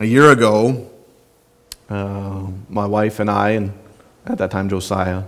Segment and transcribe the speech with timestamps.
[0.00, 0.88] A year ago,
[1.90, 3.72] uh, my wife and I, and
[4.26, 5.24] at that time Josiah,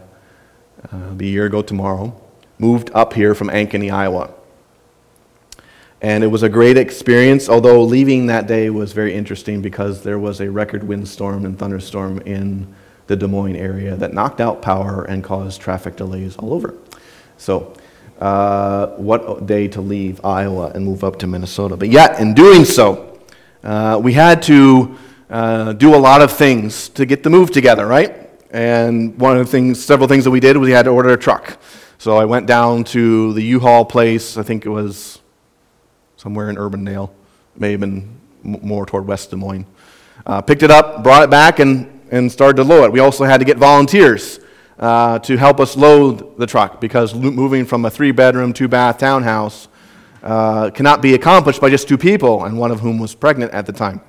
[0.93, 2.15] uh, a year ago tomorrow,
[2.61, 4.30] moved up here from Ankeny, Iowa.
[6.01, 10.21] And it was a great experience, although leaving that day was very interesting because there
[10.21, 12.73] was a record windstorm and thunderstorm in
[13.09, 16.77] the Des Moines area that knocked out power and caused traffic delays all over.
[17.39, 17.75] So,
[18.21, 21.77] uh, what day to leave Iowa and move up to Minnesota.
[21.77, 23.09] But yet, in doing so,
[23.62, 24.96] uh, we had to
[25.29, 28.30] uh, do a lot of things to get the move together, right?
[28.51, 31.10] And one of the things, several things that we did was we had to order
[31.10, 31.59] a truck.
[31.98, 34.37] So I went down to the U-Haul place.
[34.37, 35.20] I think it was
[36.16, 37.10] somewhere in Urbandale,
[37.56, 39.66] may have been more toward West Des Moines.
[40.27, 42.92] Uh, picked it up, brought it back, and, and started to load it.
[42.92, 44.40] We also had to get volunteers
[44.79, 48.98] uh, to help us load the truck because moving from a three bedroom, two bath
[48.98, 49.68] townhouse
[50.23, 53.66] uh, cannot be accomplished by just two people, and one of whom was pregnant at
[53.66, 54.01] the time.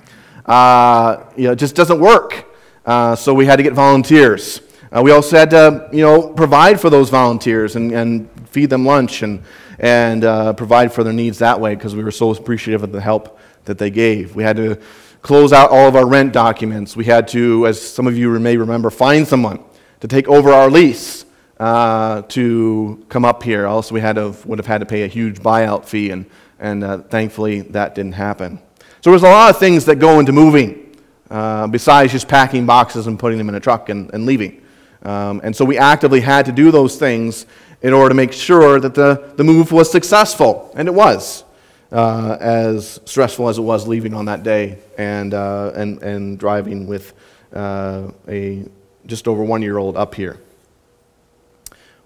[0.46, 2.46] Uh, you know, it just doesn't work.
[2.84, 4.60] Uh, so we had to get volunteers.
[4.90, 8.84] Uh, we also had to, you know, provide for those volunteers and, and feed them
[8.84, 9.42] lunch and,
[9.78, 13.00] and uh, provide for their needs that way because we were so appreciative of the
[13.00, 14.34] help that they gave.
[14.34, 14.78] We had to
[15.22, 16.96] close out all of our rent documents.
[16.96, 19.62] We had to, as some of you may remember, find someone
[20.00, 21.24] to take over our lease
[21.62, 23.68] uh, to come up here.
[23.68, 26.26] Also, we had to, would have had to pay a huge buyout fee, and,
[26.58, 28.58] and uh, thankfully that didn't happen.
[29.00, 30.96] So there's a lot of things that go into moving
[31.30, 34.60] uh, besides just packing boxes and putting them in a truck and, and leaving.
[35.04, 37.46] Um, and so we actively had to do those things
[37.80, 40.72] in order to make sure that the, the move was successful.
[40.74, 41.44] And it was,
[41.92, 46.88] uh, as stressful as it was leaving on that day and, uh, and, and driving
[46.88, 47.12] with
[47.52, 48.64] uh, a
[49.06, 50.40] just over one year old up here.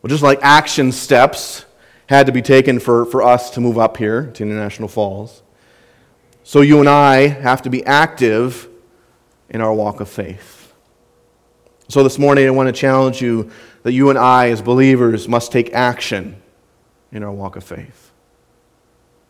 [0.07, 1.65] Well, just like action steps
[2.07, 5.43] had to be taken for, for us to move up here to International Falls,
[6.45, 8.69] so you and I have to be active
[9.49, 10.73] in our walk of faith.
[11.89, 13.51] So this morning, I want to challenge you
[13.83, 16.41] that you and I, as believers, must take action
[17.11, 18.13] in our walk of faith.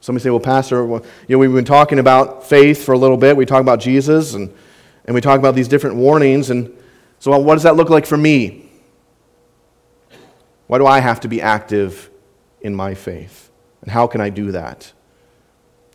[0.01, 3.17] Somebody say, well, Pastor, well, you know, we've been talking about faith for a little
[3.17, 3.35] bit.
[3.35, 4.55] We talk about Jesus and,
[5.07, 6.51] and we talk about these different warnings.
[6.51, 6.71] And
[7.19, 8.66] so, what does that look like for me?
[10.67, 12.11] Why do I have to be active
[12.61, 13.51] in my faith?
[13.83, 14.93] And how can I do that?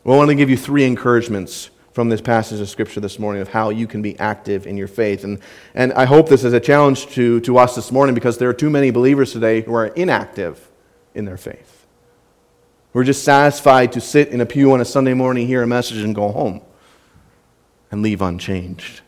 [0.04, 3.42] Well, I want to give you three encouragements from this passage of Scripture this morning
[3.42, 5.24] of how you can be active in your faith.
[5.24, 5.40] And,
[5.76, 8.54] and I hope this is a challenge to, to us this morning because there are
[8.54, 10.70] too many believers today who are inactive
[11.14, 11.86] in their faith.
[12.94, 16.00] We're just satisfied to sit in a pew on a Sunday morning, hear a message,
[16.00, 16.62] and go home
[17.90, 19.02] and leave unchanged.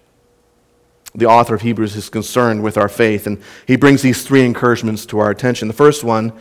[1.15, 5.05] The author of Hebrews is concerned with our faith, and he brings these three encouragements
[5.07, 5.67] to our attention.
[5.67, 6.33] The first one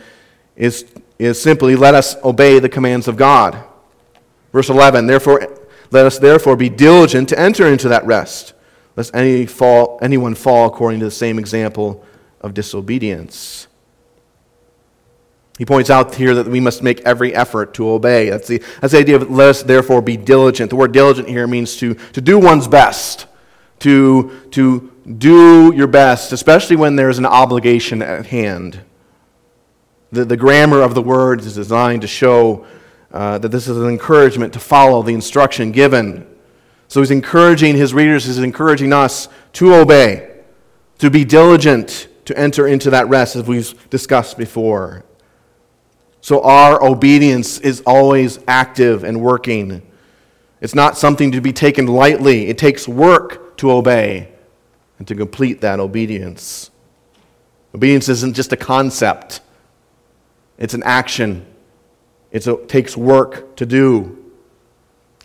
[0.55, 0.85] is,
[1.19, 3.63] is simply let us obey the commands of God.
[4.51, 5.47] Verse 11, therefore,
[5.91, 8.53] let us therefore be diligent to enter into that rest,
[8.95, 12.03] lest any fall, anyone fall according to the same example
[12.41, 13.67] of disobedience.
[15.59, 18.29] He points out here that we must make every effort to obey.
[18.29, 20.71] That's the, that's the idea of let us therefore be diligent.
[20.71, 23.27] The word diligent here means to, to do one's best,
[23.83, 28.81] to, to do your best, especially when there's an obligation at hand.
[30.13, 32.65] The, the grammar of the word is designed to show
[33.11, 36.25] uh, that this is an encouragement to follow the instruction given.
[36.87, 40.31] So he's encouraging his readers, he's encouraging us to obey,
[40.99, 45.03] to be diligent to enter into that rest, as we've discussed before.
[46.21, 49.81] So our obedience is always active and working.
[50.61, 54.29] It's not something to be taken lightly, it takes work to obey
[54.97, 56.71] and to complete that obedience.
[57.73, 59.41] Obedience isn't just a concept,
[60.57, 61.45] it's an action
[62.33, 64.17] it takes work to do.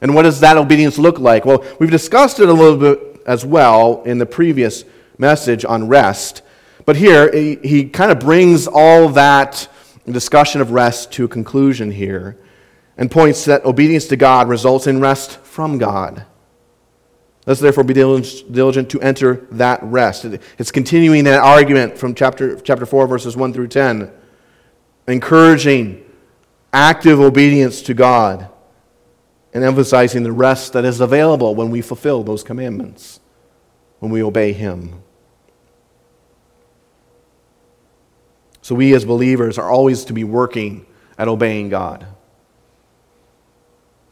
[0.02, 1.44] And what does that obedience look like?
[1.46, 4.84] Well, we've discussed it a little bit as well in the previous
[5.16, 6.42] message on rest.
[6.84, 9.68] But here, he, he kind of brings all that
[10.06, 12.38] discussion of rest to a conclusion here
[12.96, 16.24] and points that obedience to God results in rest from God.
[17.48, 20.26] Let's therefore be diligent to enter that rest.
[20.58, 24.12] It's continuing that argument from chapter, chapter 4, verses 1 through 10,
[25.06, 26.05] encouraging
[26.75, 28.50] active obedience to God
[29.55, 33.19] and emphasizing the rest that is available when we fulfill those commandments,
[34.00, 35.02] when we obey Him.
[38.61, 40.84] So, we as believers are always to be working
[41.17, 42.00] at obeying God.
[42.00, 42.06] Do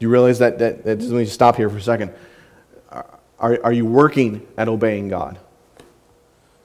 [0.05, 0.57] you realize that?
[0.57, 2.15] that, that stop here for a second.
[3.39, 5.39] Are, are you working at obeying God?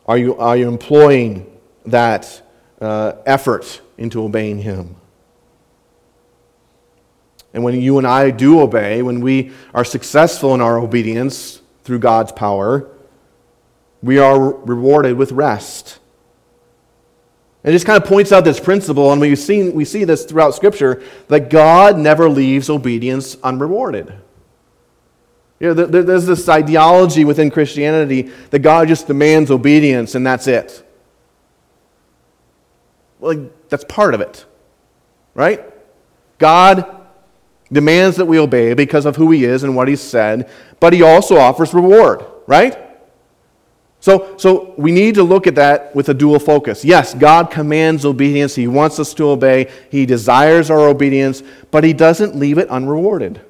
[0.06, 2.42] Are you, are you employing that
[2.80, 4.96] uh, effort into obeying Him?
[7.54, 11.98] And when you and I do obey, when we are successful in our obedience, through
[11.98, 12.88] God's power,
[14.02, 15.98] we are rewarded with rest.
[17.64, 20.54] It just kind of points out this principle, and we see, we see this throughout
[20.54, 24.12] Scripture, that God never leaves obedience unrewarded.
[25.62, 30.84] You know, there's this ideology within Christianity that God just demands obedience and that's it.
[33.20, 34.44] Well, that's part of it,
[35.34, 35.62] right?
[36.38, 37.06] God
[37.70, 40.50] demands that we obey because of who He is and what He's said,
[40.80, 42.76] but He also offers reward, right?
[44.00, 46.84] So, so we need to look at that with a dual focus.
[46.84, 48.56] Yes, God commands obedience.
[48.56, 49.70] He wants us to obey.
[49.92, 53.40] He desires our obedience, but He doesn't leave it unrewarded.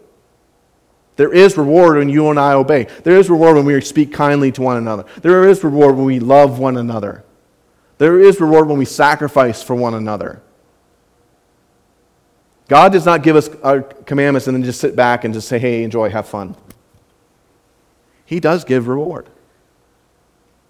[1.22, 2.88] There is reward when you and I obey.
[3.04, 5.04] There is reward when we speak kindly to one another.
[5.20, 7.22] There is reward when we love one another.
[7.98, 10.42] There is reward when we sacrifice for one another.
[12.66, 15.60] God does not give us our commandments and then just sit back and just say,
[15.60, 16.56] hey, enjoy, have fun.
[18.24, 19.28] He does give reward.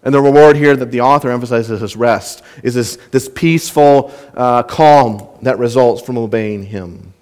[0.02, 4.64] And the reward here that the author emphasizes is rest, is this, this peaceful uh,
[4.64, 7.14] calm that results from obeying him.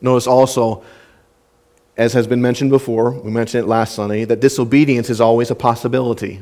[0.00, 0.82] Notice also,
[1.96, 5.54] as has been mentioned before, we mentioned it last Sunday, that disobedience is always a
[5.54, 6.40] possibility.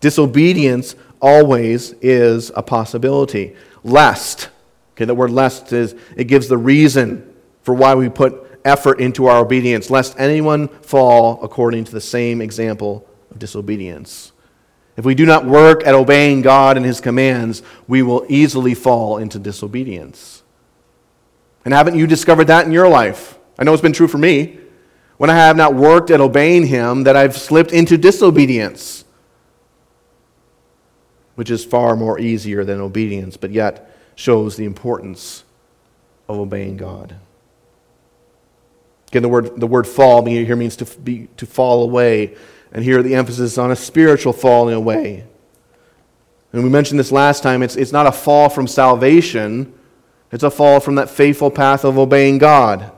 [0.00, 3.54] Disobedience always is a possibility.
[3.84, 4.48] Lest,
[4.94, 7.32] okay, the word lest is, it gives the reason
[7.62, 12.40] for why we put effort into our obedience, lest anyone fall according to the same
[12.40, 14.32] example of disobedience.
[14.96, 19.18] If we do not work at obeying God and His commands, we will easily fall
[19.18, 20.42] into disobedience.
[21.64, 23.38] And haven't you discovered that in your life?
[23.58, 24.58] I know it's been true for me.
[25.16, 29.04] When I have not worked at obeying Him, that I've slipped into disobedience,
[31.34, 35.44] which is far more easier than obedience, but yet shows the importance
[36.28, 37.16] of obeying God.
[39.08, 42.36] Again, the word, the word fall here means to, be, to fall away.
[42.72, 45.24] And here the emphasis is on a spiritual falling away.
[46.52, 47.62] And we mentioned this last time.
[47.62, 49.72] It's, it's not a fall from salvation,
[50.30, 52.92] it's a fall from that faithful path of obeying God.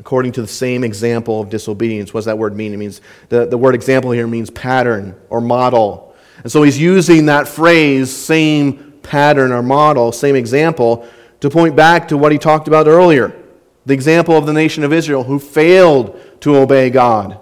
[0.00, 2.12] According to the same example of disobedience.
[2.12, 2.72] What does that word mean?
[2.74, 6.14] It means the, the word example here means pattern or model.
[6.42, 11.06] And so he's using that phrase, same pattern or model, same example,
[11.40, 13.36] to point back to what he talked about earlier
[13.84, 17.38] the example of the nation of Israel who failed to obey God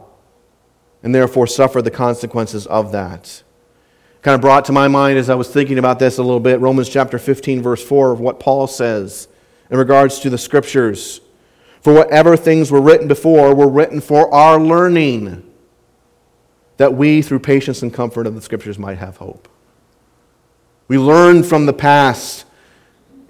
[1.02, 3.42] and therefore suffered the consequences of that.
[4.22, 6.60] Kind of brought to my mind as I was thinking about this a little bit
[6.60, 9.28] Romans chapter 15, verse 4 of what Paul says
[9.70, 11.22] in regards to the scriptures.
[11.80, 15.50] For whatever things were written before were written for our learning,
[16.76, 19.48] that we, through patience and comfort of the scriptures, might have hope.
[20.88, 22.44] We learn from the past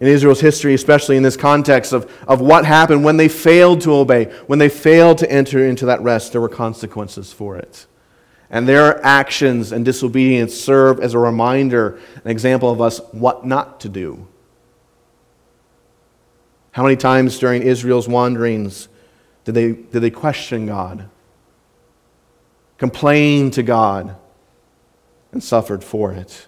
[0.00, 3.93] in Israel's history, especially in this context of, of what happened when they failed to
[3.93, 7.86] obey, when they failed to enter into that rest, there were consequences for it.
[8.50, 13.81] And their actions and disobedience serve as a reminder, an example of us what not
[13.81, 14.26] to do.
[16.73, 18.88] How many times during Israel's wanderings
[19.44, 21.08] did they, did they question God,
[22.79, 24.17] complain to God,
[25.32, 26.46] and suffered for it?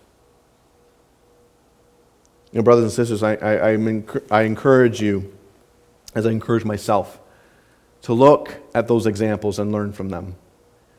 [2.52, 3.76] You know, brothers and sisters, I, I,
[4.30, 5.32] I encourage you,
[6.14, 7.18] as I encourage myself,
[8.02, 10.36] to look at those examples and learn from them.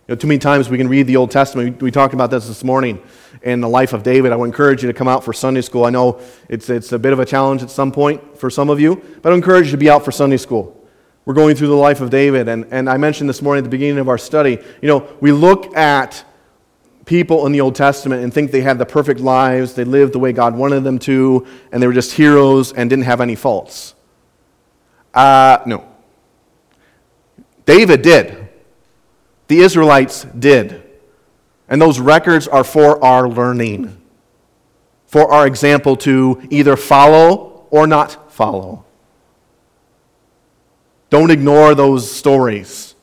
[0.06, 1.82] You know, too many times we can read the Old Testament.
[1.82, 3.02] We, talked about this this morning
[3.42, 4.34] in the life of David.
[4.34, 5.86] I would encourage you to come out for Sunday school.
[5.86, 6.20] I know
[6.50, 9.32] it's, it's a bit of a challenge at some point for some of you, but
[9.32, 10.86] I encourage you to be out for Sunday school.
[11.24, 13.70] We're going through the life of David, and, and I mentioned this morning at the
[13.70, 16.26] beginning of our study, you know, we look at
[17.06, 20.20] people in the Old Testament and think they had the perfect lives, they lived the
[20.20, 23.96] way God wanted them to, and they were just heroes and didn't have any faults.
[25.14, 25.88] Uh, no.
[27.66, 28.43] David did.
[29.48, 30.82] The Israelites did.
[31.68, 34.00] And those records are for our learning,
[35.08, 38.86] for our example to either follow or not follow.
[41.10, 42.96] Don't ignore those stories.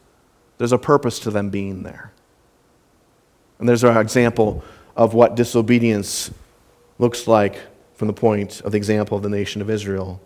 [0.59, 2.13] There's a purpose to them being there.
[3.59, 4.65] And there's our example
[4.97, 6.31] of what disobedience
[6.99, 7.59] looks like
[7.95, 10.21] from the point of the example of the nation of Israel.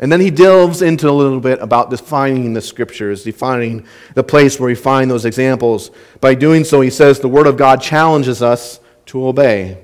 [0.00, 4.60] And then he delves into a little bit about defining the scriptures, defining the place
[4.60, 5.90] where we find those examples.
[6.20, 9.78] By doing so, he says the Word of God challenges us to obey.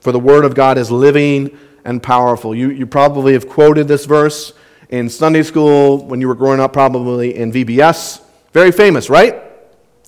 [0.00, 2.54] For the Word of God is living and powerful.
[2.54, 4.52] You, you probably have quoted this verse
[4.90, 8.20] in Sunday school when you were growing up, probably in VBS.
[8.52, 9.42] Very famous, right?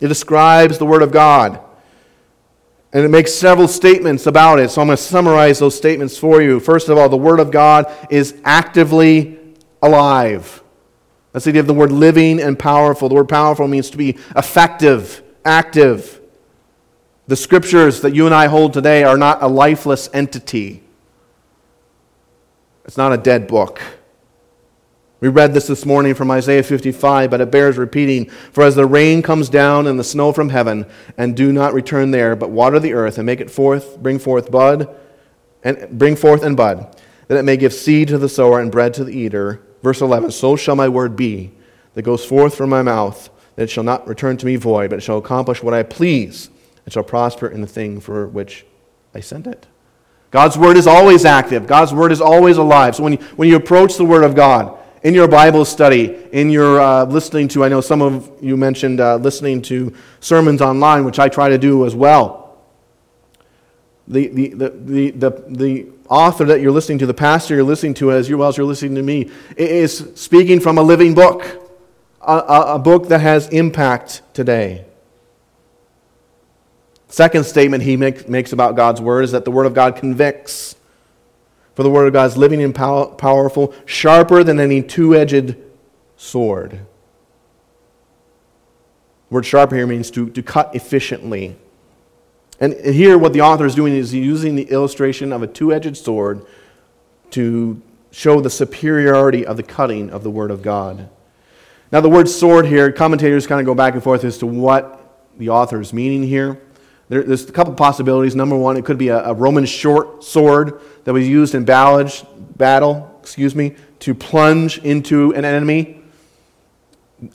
[0.02, 1.61] It describes the Word of God.
[2.93, 4.71] And it makes several statements about it.
[4.71, 6.61] So I'm going to summarize those statements for you.
[6.61, 9.38] First of all, the Word of God is actively
[9.83, 10.62] alive.
[11.37, 13.11] That's the idea of the word living and powerful.
[13.11, 16.19] The word powerful means to be effective, active.
[17.26, 20.83] The scriptures that you and I hold today are not a lifeless entity,
[22.87, 23.83] it's not a dead book.
[25.18, 28.26] We read this this morning from Isaiah 55, but it bears repeating.
[28.52, 30.85] For as the rain comes down and the snow from heaven,
[31.16, 34.50] and do not return there, but water the earth and make it forth, bring forth
[34.50, 34.94] bud,
[35.64, 36.94] and bring forth and bud,
[37.28, 39.62] that it may give seed to the sower and bread to the eater.
[39.82, 41.52] Verse 11 So shall my word be
[41.94, 44.99] that goes forth from my mouth, that it shall not return to me void, but
[44.99, 46.50] it shall accomplish what I please,
[46.85, 48.66] and shall prosper in the thing for which
[49.14, 49.66] I sent it.
[50.30, 51.66] God's word is always active.
[51.66, 52.96] God's word is always alive.
[52.96, 56.51] So when you, when you approach the word of God, in your Bible study, in
[56.51, 61.05] your uh, listening to, I know some of you mentioned uh, listening to sermons online,
[61.05, 62.59] which I try to do as well.
[64.09, 67.95] The, the, the, the, the, the author that you're listening to, the pastor you're listening
[67.95, 71.45] to, as well as you're listening to me, is speaking from a living book,
[72.21, 74.87] a, a, a book that has impact today.
[77.07, 80.75] Second statement he make, makes about God's word is that the word of God convicts.
[81.76, 85.56] For the word of God is living and pow- powerful, sharper than any two edged
[86.16, 86.71] sword.
[89.28, 91.56] The word sharper here means to, to cut efficiently.
[92.59, 95.99] And here, what the author is doing is using the illustration of a two edged
[95.99, 96.47] sword
[97.33, 101.11] to show the superiority of the cutting of the Word of God.
[101.92, 105.28] Now, the word sword here, commentators kind of go back and forth as to what
[105.37, 106.61] the author is meaning here.
[107.09, 108.35] There, there's a couple possibilities.
[108.35, 112.27] Number one, it could be a, a Roman short sword that was used in ballage,
[112.57, 116.03] battle, excuse me, to plunge into an enemy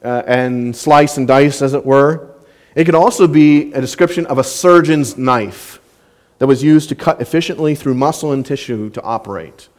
[0.04, 2.36] uh, and slice and dice, as it were.
[2.76, 5.80] It could also be a description of a surgeon's knife
[6.40, 9.70] that was used to cut efficiently through muscle and tissue to operate.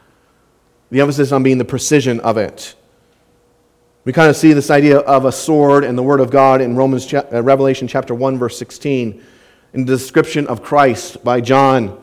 [0.91, 2.75] The emphasis on being the precision of it.
[4.05, 6.77] We kind of see this idea of a sword and the Word of God in
[6.77, 9.23] Romans, uh, Revelation chapter 1, verse 16
[9.73, 12.03] in the description of Christ by John.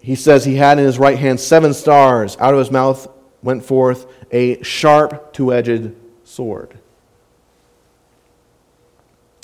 [0.00, 2.36] He says he had in his right hand seven stars.
[2.38, 3.08] Out of his mouth
[3.42, 5.94] went forth a sharp, two edged
[6.24, 6.78] sword.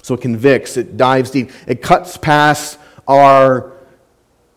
[0.02, 3.73] So it convicts, it dives deep, it cuts past our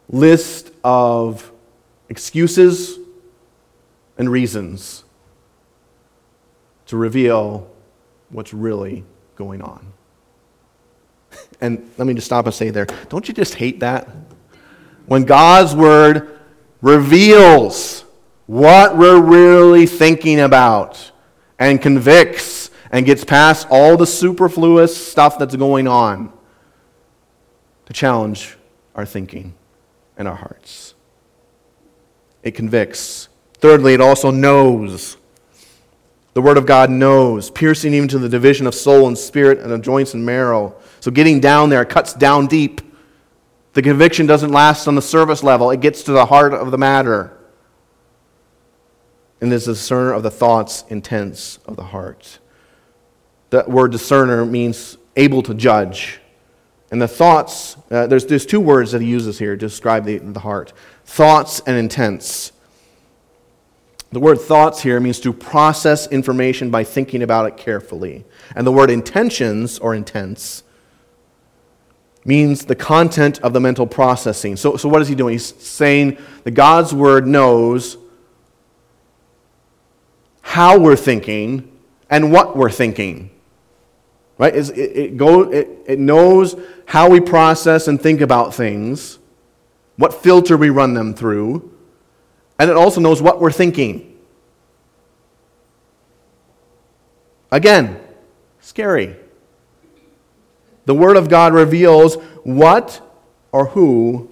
[0.09, 1.51] list of
[2.09, 2.97] excuses
[4.17, 5.03] and reasons
[6.85, 7.69] to reveal
[8.29, 9.03] what's really
[9.35, 9.93] going on.
[11.61, 14.09] And let me just stop and say there don't you just hate that?
[15.05, 16.39] When God's word
[16.81, 18.03] reveals
[18.47, 21.11] what we're really thinking about
[21.59, 26.33] and convicts and gets past all the superfluous stuff that's going on
[27.85, 28.57] to challenge
[28.95, 29.53] our thinking
[30.17, 30.93] and our hearts.
[32.43, 33.29] It convicts.
[33.55, 35.17] Thirdly, it also knows.
[36.33, 39.71] The Word of God knows, piercing even to the division of soul and spirit and
[39.71, 40.75] of joints and marrow.
[41.01, 42.79] So getting down there it cuts down deep.
[43.73, 46.77] The conviction doesn't last on the surface level, it gets to the heart of the
[46.77, 47.37] matter.
[49.41, 52.37] And is a discerner of the thoughts, intents of the heart.
[53.49, 56.19] That word discerner means able to judge.
[56.91, 60.19] And the thoughts, uh, there's, there's two words that he uses here to describe the,
[60.19, 60.73] the heart
[61.05, 62.51] thoughts and intents.
[64.11, 68.25] The word thoughts here means to process information by thinking about it carefully.
[68.55, 70.63] And the word intentions or intents
[72.23, 74.55] means the content of the mental processing.
[74.55, 75.33] So, so what is he doing?
[75.33, 77.97] He's saying that God's word knows
[80.41, 81.71] how we're thinking
[82.09, 83.31] and what we're thinking.
[84.37, 84.55] Right?
[84.55, 89.19] It, it, go, it, it knows how we process and think about things,
[89.97, 91.71] what filter we run them through,
[92.59, 94.19] and it also knows what we're thinking.
[97.51, 97.99] Again,
[98.59, 99.15] scary.
[100.85, 103.01] The Word of God reveals what
[103.51, 104.29] or who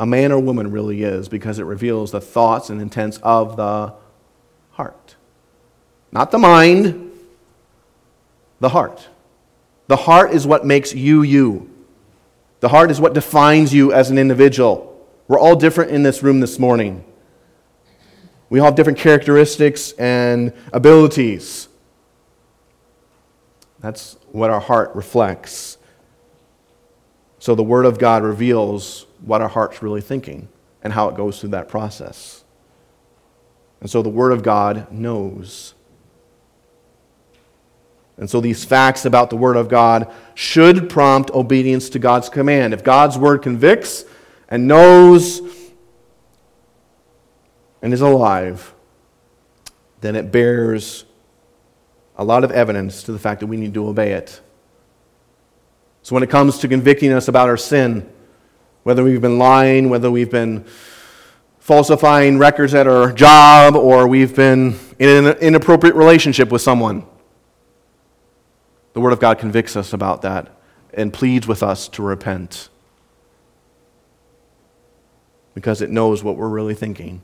[0.00, 3.94] a man or woman really is because it reveals the thoughts and intents of the
[4.72, 5.16] heart.
[6.10, 7.12] Not the mind,
[8.60, 9.08] the heart.
[9.86, 11.70] The heart is what makes you you.
[12.60, 14.88] The heart is what defines you as an individual.
[15.28, 17.04] We're all different in this room this morning.
[18.50, 21.68] We all have different characteristics and abilities.
[23.82, 25.76] That's what our heart reflects.
[27.38, 30.48] So the Word of God reveals what our heart's really thinking
[30.82, 32.44] and how it goes through that process.
[33.80, 35.74] And so the Word of God knows.
[38.16, 42.72] And so these facts about the Word of God should prompt obedience to God's command.
[42.72, 44.04] If God's Word convicts
[44.48, 45.40] and knows
[47.82, 48.72] and is alive,
[50.00, 51.04] then it bears
[52.16, 54.40] a lot of evidence to the fact that we need to obey it.
[56.02, 58.10] So when it comes to convicting us about our sin,
[58.82, 60.64] whether we've been lying, whether we've been
[61.58, 67.04] falsifying records at our job, or we've been in an inappropriate relationship with someone,
[68.94, 70.50] the Word of God convicts us about that
[70.92, 72.68] and pleads with us to repent
[75.54, 77.20] because it knows what we're really thinking.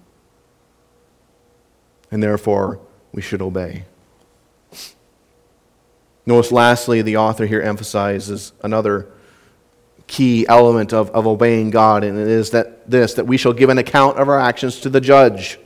[2.10, 2.80] And therefore,
[3.12, 3.84] we should obey.
[6.28, 9.08] Notice, lastly, the author here emphasizes another
[10.06, 13.70] key element of, of obeying God, and it is that this that we shall give
[13.70, 15.58] an account of our actions to the judge.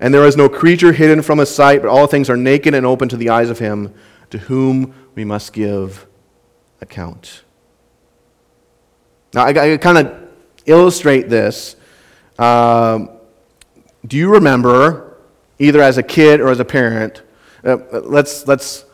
[0.00, 2.84] And there is no creature hidden from his sight, but all things are naked and
[2.84, 3.94] open to the eyes of him
[4.30, 6.08] to whom we must give
[6.80, 7.44] account.
[9.32, 10.28] Now, I, I kind of
[10.66, 11.76] illustrate this.
[12.40, 13.08] Um,
[14.04, 15.16] do you remember,
[15.60, 17.22] either as a kid or as a parent,
[17.64, 18.84] uh, let's, let's,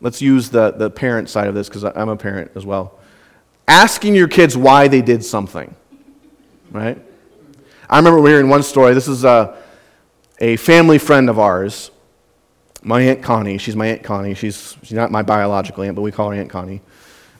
[0.00, 2.98] let's use the, the parent side of this because I'm a parent as well.
[3.66, 5.74] Asking your kids why they did something,
[6.70, 7.00] right?
[7.88, 8.94] I remember hearing one story.
[8.94, 9.56] This is a,
[10.40, 11.90] a family friend of ours
[12.84, 13.58] my Aunt Connie.
[13.58, 14.34] She's my Aunt Connie.
[14.34, 16.82] She's, she's not my biological aunt, but we call her Aunt Connie.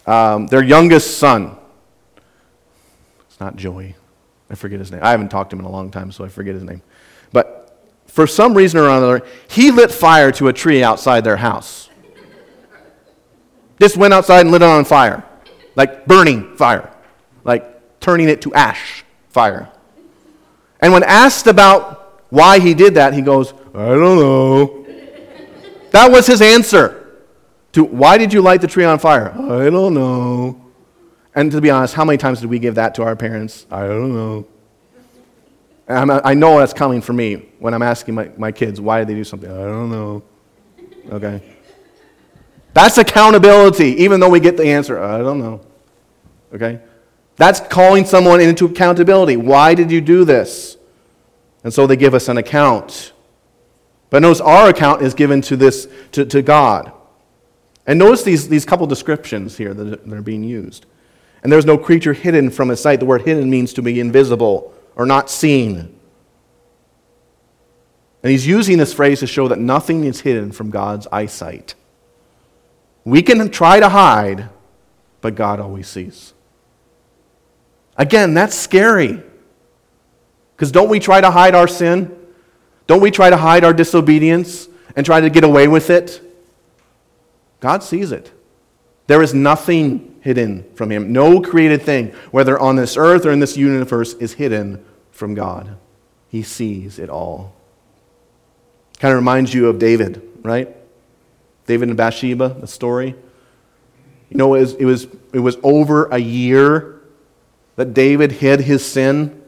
[0.07, 1.57] Um, their youngest son,
[3.29, 3.95] it's not Joey.
[4.51, 5.01] I forget his name.
[5.03, 6.83] I haven't talked to him in a long time, so I forget his name.
[7.33, 7.64] But
[8.15, 11.91] for some reason or another, he lit fire to a tree outside their house.
[13.81, 15.25] Just went outside and lit it on fire.
[15.75, 16.95] Like burning fire.
[17.43, 19.69] Like turning it to ash fire.
[20.79, 24.87] And when asked about why he did that, he goes, I don't know.
[25.91, 27.19] That was his answer
[27.73, 29.33] to why did you light the tree on fire?
[29.33, 30.71] I don't know.
[31.35, 33.67] And to be honest, how many times did we give that to our parents?
[33.73, 34.47] I don't know.
[35.87, 39.09] And i know that's coming from me when I'm asking my, my kids, why did
[39.09, 39.51] they do something?
[39.51, 40.23] I don't know.
[41.11, 41.43] Okay.
[42.73, 45.61] That's accountability, even though we get the answer, I don't know.
[46.53, 46.81] Okay?
[47.37, 49.37] That's calling someone into accountability.
[49.37, 50.77] Why did you do this?
[51.63, 53.13] And so they give us an account.
[54.11, 56.93] But notice our account is given to this to, to God.
[57.87, 60.87] And notice these, these couple descriptions here that are being used.
[61.43, 63.01] And there's no creature hidden from his sight.
[63.01, 65.95] The word hidden means to be invisible or not seen.
[68.23, 71.75] And he's using this phrase to show that nothing is hidden from God's eyesight.
[73.05, 74.49] We can try to hide,
[75.21, 76.33] but God always sees.
[77.97, 79.23] Again, that's scary.
[80.57, 82.17] Because don't we try to hide our sin?
[82.87, 86.23] Don't we try to hide our disobedience and try to get away with it?
[87.61, 88.33] God sees it.
[89.07, 91.13] There is nothing hidden from Him.
[91.13, 95.77] No created thing, whether on this earth or in this universe, is hidden from God.
[96.29, 97.55] He sees it all.
[98.99, 100.75] Kind of reminds you of David, right?
[101.67, 103.15] David and Bathsheba, the story.
[104.31, 107.01] You know, it was, it was, it was over a year
[107.77, 109.43] that David hid his sin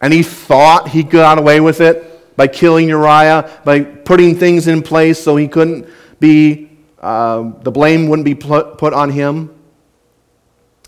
[0.00, 4.82] and he thought he got away with it by killing Uriah, by putting things in
[4.82, 5.88] place so he couldn't
[6.20, 6.67] be,
[7.00, 9.54] uh, the blame wouldn't be put on him.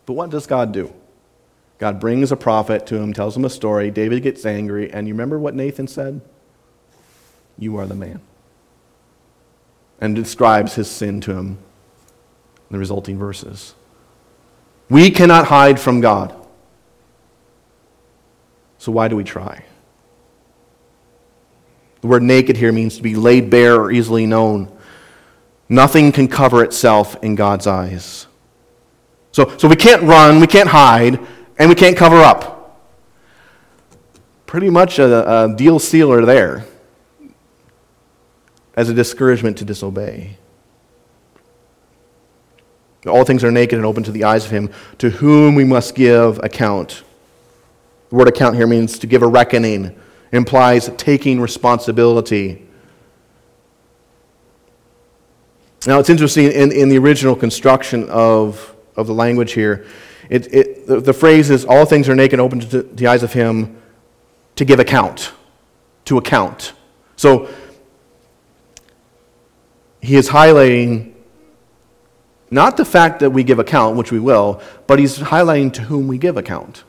[0.06, 0.92] But what does God do?
[1.78, 3.90] God brings a prophet to him, tells him a story.
[3.90, 6.20] David gets angry, and you remember what Nathan said?
[7.58, 8.20] You are the man.
[10.00, 11.56] And describes his sin to him in
[12.70, 13.74] the resulting verses.
[14.88, 16.34] We cannot hide from God.
[18.78, 19.64] So why do we try?
[22.00, 24.74] The word naked here means to be laid bare or easily known.
[25.70, 28.26] Nothing can cover itself in God's eyes.
[29.30, 31.20] So, so we can't run, we can't hide,
[31.58, 32.76] and we can't cover up.
[34.46, 36.66] Pretty much a, a deal sealer there
[38.74, 40.36] as a discouragement to disobey.
[43.06, 45.94] All things are naked and open to the eyes of him to whom we must
[45.94, 47.04] give account.
[48.08, 49.96] The word account here means to give a reckoning, it
[50.32, 52.66] implies taking responsibility.
[55.86, 59.86] Now, it's interesting in, in the original construction of, of the language here,
[60.28, 63.32] it, it, the, the phrase is all things are naked open to the eyes of
[63.32, 63.80] him
[64.56, 65.32] to give account,
[66.04, 66.74] to account.
[67.16, 67.48] So,
[70.02, 71.14] he is highlighting
[72.50, 76.08] not the fact that we give account, which we will, but he's highlighting to whom
[76.08, 76.84] we give account.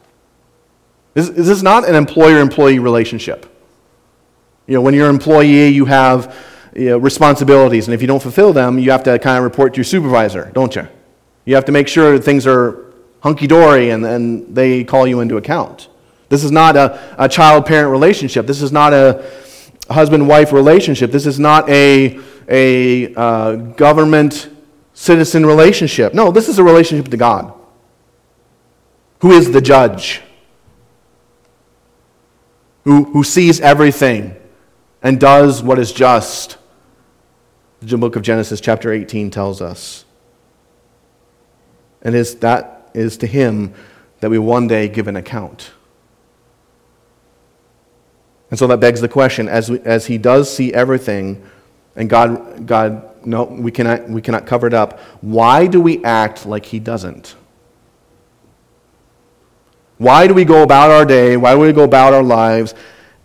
[1.14, 3.46] This, this is not an employer employee relationship.
[4.66, 6.36] You know, when you're an employee, you have
[6.76, 9.74] you know, responsibilities, and if you don't fulfill them, you have to kind of report
[9.74, 10.88] to your supervisor, don't you?
[11.46, 15.38] You have to make sure things are hunky dory and, and they call you into
[15.38, 15.90] account.
[16.30, 18.48] This is not a, a child parent relationship.
[18.48, 19.30] This is not a
[19.90, 21.12] husband wife relationship.
[21.12, 24.50] This is not a, a uh, government
[24.94, 26.14] citizen relationship.
[26.14, 27.54] No, this is a relationship to God,
[29.20, 30.22] who is the judge,
[32.84, 34.36] who, who sees everything
[35.02, 36.58] and does what is just.
[37.82, 40.06] The book of Genesis, chapter 18, tells us.
[42.04, 43.74] And is, that is to him
[44.20, 45.72] that we one day give an account.
[48.52, 51.44] And so that begs the question as, we, as he does see everything,
[51.96, 56.46] and God, God no, we cannot, we cannot cover it up, why do we act
[56.46, 57.36] like he doesn't?
[59.98, 61.38] Why do we go about our day?
[61.38, 62.74] Why do we go about our lives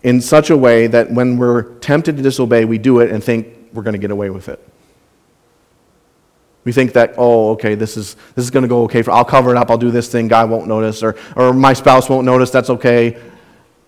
[0.02, 3.55] in such a way that when we're tempted to disobey, we do it and think
[3.76, 4.66] we're going to get away with it?
[6.64, 9.02] We think that, oh, okay, this is, this is going to go okay.
[9.02, 9.70] For, I'll cover it up.
[9.70, 10.26] I'll do this thing.
[10.26, 11.00] God won't notice.
[11.04, 12.50] Or, or my spouse won't notice.
[12.50, 13.22] That's okay.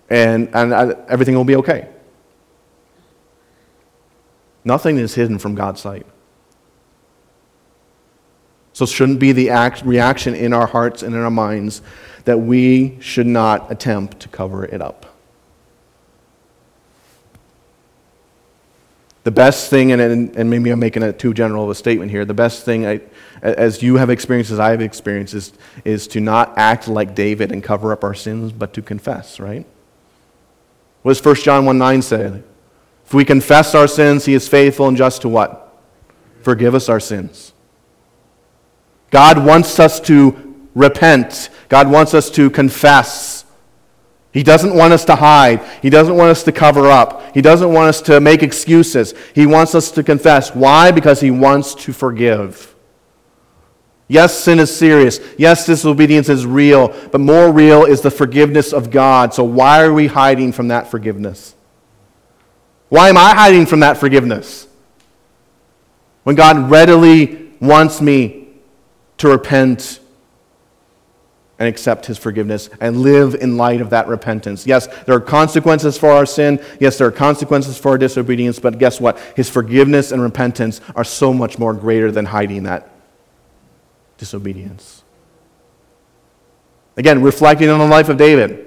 [0.08, 1.88] And, and I, everything will be okay.
[4.64, 6.06] Nothing is hidden from God's sight.
[8.74, 11.82] So, shouldn't be the act, reaction in our hearts and in our minds
[12.26, 15.07] that we should not attempt to cover it up.
[19.28, 20.00] The best thing, and,
[20.34, 23.02] and maybe I'm making a too general of a statement here, the best thing, I,
[23.42, 25.52] as you have experienced, as I have experienced, is,
[25.84, 29.66] is to not act like David and cover up our sins, but to confess, right?
[31.02, 32.42] What does 1 John 1 9 say?
[33.04, 35.78] If we confess our sins, he is faithful and just to what?
[36.40, 37.52] Forgive us our sins.
[39.10, 41.50] God wants us to repent.
[41.68, 43.44] God wants us to confess.
[44.32, 45.62] He doesn't want us to hide.
[45.80, 47.34] He doesn't want us to cover up.
[47.34, 49.14] He doesn't want us to make excuses.
[49.34, 50.54] He wants us to confess.
[50.54, 50.90] Why?
[50.90, 52.74] Because He wants to forgive.
[54.06, 55.20] Yes, sin is serious.
[55.36, 56.88] Yes, disobedience is real.
[57.10, 59.34] But more real is the forgiveness of God.
[59.34, 61.54] So why are we hiding from that forgiveness?
[62.88, 64.66] Why am I hiding from that forgiveness?
[66.22, 68.48] When God readily wants me
[69.18, 70.00] to repent
[71.58, 74.66] and accept his forgiveness and live in light of that repentance.
[74.66, 76.64] Yes, there are consequences for our sin.
[76.78, 79.18] Yes, there are consequences for our disobedience, but guess what?
[79.34, 82.90] His forgiveness and repentance are so much more greater than hiding that
[84.18, 85.02] disobedience.
[86.96, 88.66] Again, reflecting on the life of David.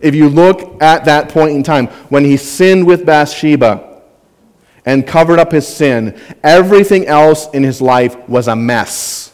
[0.00, 4.02] If you look at that point in time when he sinned with Bathsheba
[4.86, 9.32] and covered up his sin, everything else in his life was a mess.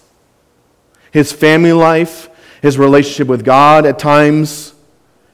[1.13, 2.29] His family life,
[2.65, 4.73] his relationship with God at times,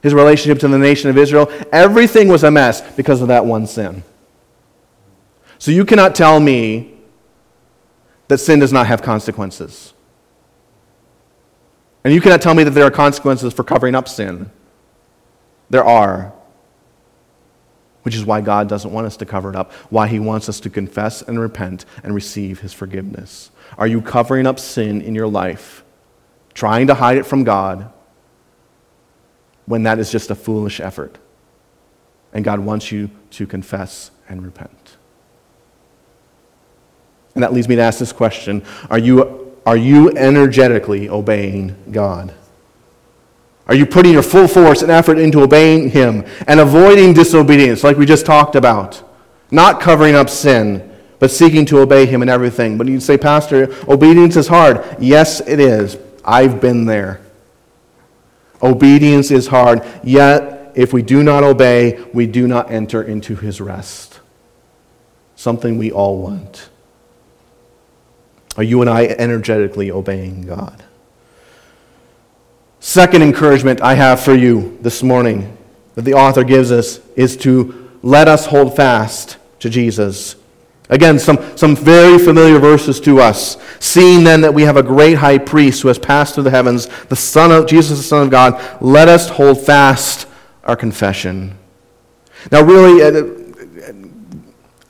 [0.03, 1.49] his relationship to the nation of Israel.
[1.71, 4.03] Everything was a mess because of that one sin.
[5.57, 6.93] So you cannot tell me
[8.27, 9.93] that sin does not have consequences.
[12.03, 14.51] And you cannot tell me that there are consequences for covering up sin.
[15.69, 16.33] There are.
[18.03, 20.59] Which is why God doesn't want us to cover it up, why He wants us
[20.59, 23.51] to confess and repent and receive His forgiveness.
[23.77, 25.85] Are you covering up sin in your life?
[26.53, 27.91] Trying to hide it from God
[29.65, 31.17] when that is just a foolish effort.
[32.33, 34.97] And God wants you to confess and repent.
[37.35, 42.33] And that leads me to ask this question Are you, are you energetically obeying God?
[43.67, 47.97] Are you putting your full force and effort into obeying Him and avoiding disobedience, like
[47.97, 49.01] we just talked about?
[49.49, 52.77] Not covering up sin, but seeking to obey Him in everything.
[52.77, 54.83] But you say, Pastor, obedience is hard.
[54.99, 55.97] Yes, it is.
[56.23, 57.21] I've been there.
[58.61, 63.59] Obedience is hard, yet, if we do not obey, we do not enter into his
[63.59, 64.19] rest.
[65.35, 66.69] Something we all want.
[68.57, 70.83] Are you and I energetically obeying God?
[72.79, 75.57] Second encouragement I have for you this morning
[75.95, 80.35] that the author gives us is to let us hold fast to Jesus
[80.91, 83.55] Again, some, some very familiar verses to us.
[83.79, 86.87] Seeing then that we have a great high priest who has passed through the heavens,
[87.07, 90.27] the Son of Jesus, the Son of God, let us hold fast
[90.65, 91.57] our confession.
[92.51, 93.23] Now, really, uh,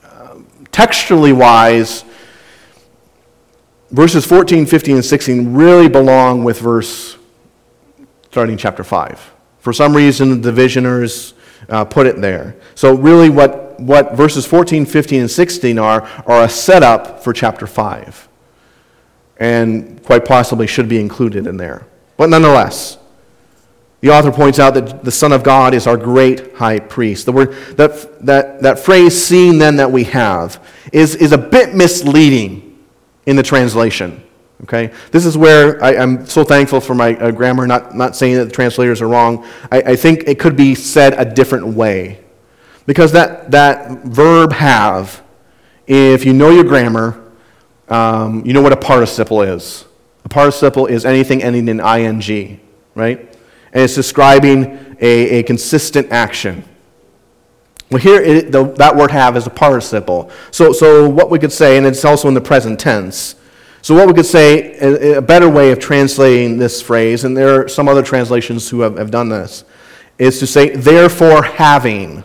[0.04, 0.38] uh,
[0.72, 2.04] textually wise,
[3.92, 7.16] verses 14, 15, and 16 really belong with verse
[8.24, 9.32] starting chapter 5.
[9.60, 11.34] For some reason, the divisioners
[11.68, 12.56] uh, put it there.
[12.74, 17.66] So, really, what what verses 14, 15, and 16 are, are a setup for chapter
[17.66, 18.28] 5.
[19.38, 21.86] And quite possibly should be included in there.
[22.16, 22.98] But nonetheless,
[24.02, 27.24] The author points out that the Son of God is our great high priest.
[27.24, 30.60] The word, that, that, that phrase, seen then that we have,
[30.92, 32.80] is, is a bit misleading
[33.26, 34.24] in the translation.
[34.64, 34.92] Okay?
[35.12, 38.46] This is where I, am so thankful for my uh, grammar, not, not saying that
[38.46, 39.46] the translators are wrong.
[39.70, 42.21] I, I think it could be said a different way.
[42.86, 45.22] Because that, that verb have,
[45.86, 47.22] if you know your grammar,
[47.88, 49.84] um, you know what a participle is.
[50.24, 52.60] A participle is anything ending in ing,
[52.94, 53.18] right?
[53.72, 56.64] And it's describing a, a consistent action.
[57.90, 60.30] Well, here it, the, that word have is a participle.
[60.50, 63.34] So, so what we could say, and it's also in the present tense.
[63.82, 67.62] So what we could say, a, a better way of translating this phrase, and there
[67.62, 69.64] are some other translations who have, have done this,
[70.18, 72.24] is to say, therefore having.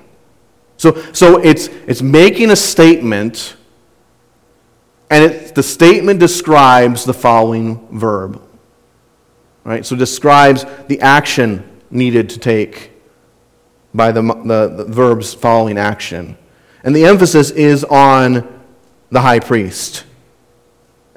[0.78, 3.56] So, so it's, it's making a statement
[5.10, 8.42] and it, the statement describes the following verb.
[9.64, 9.86] Right?
[9.86, 12.92] So describes the action needed to take
[13.94, 16.38] by the, the, the verb's following action.
[16.84, 18.64] And the emphasis is on
[19.10, 20.06] the high priest.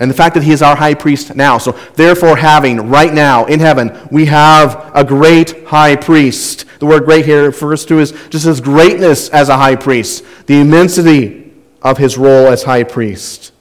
[0.00, 1.58] And the fact that he is our high priest now.
[1.58, 6.64] So, therefore, having right now in heaven, we have a great high priest.
[6.80, 10.60] The word great here refers to his, just his greatness as a high priest, the
[10.60, 13.52] immensity of his role as high priest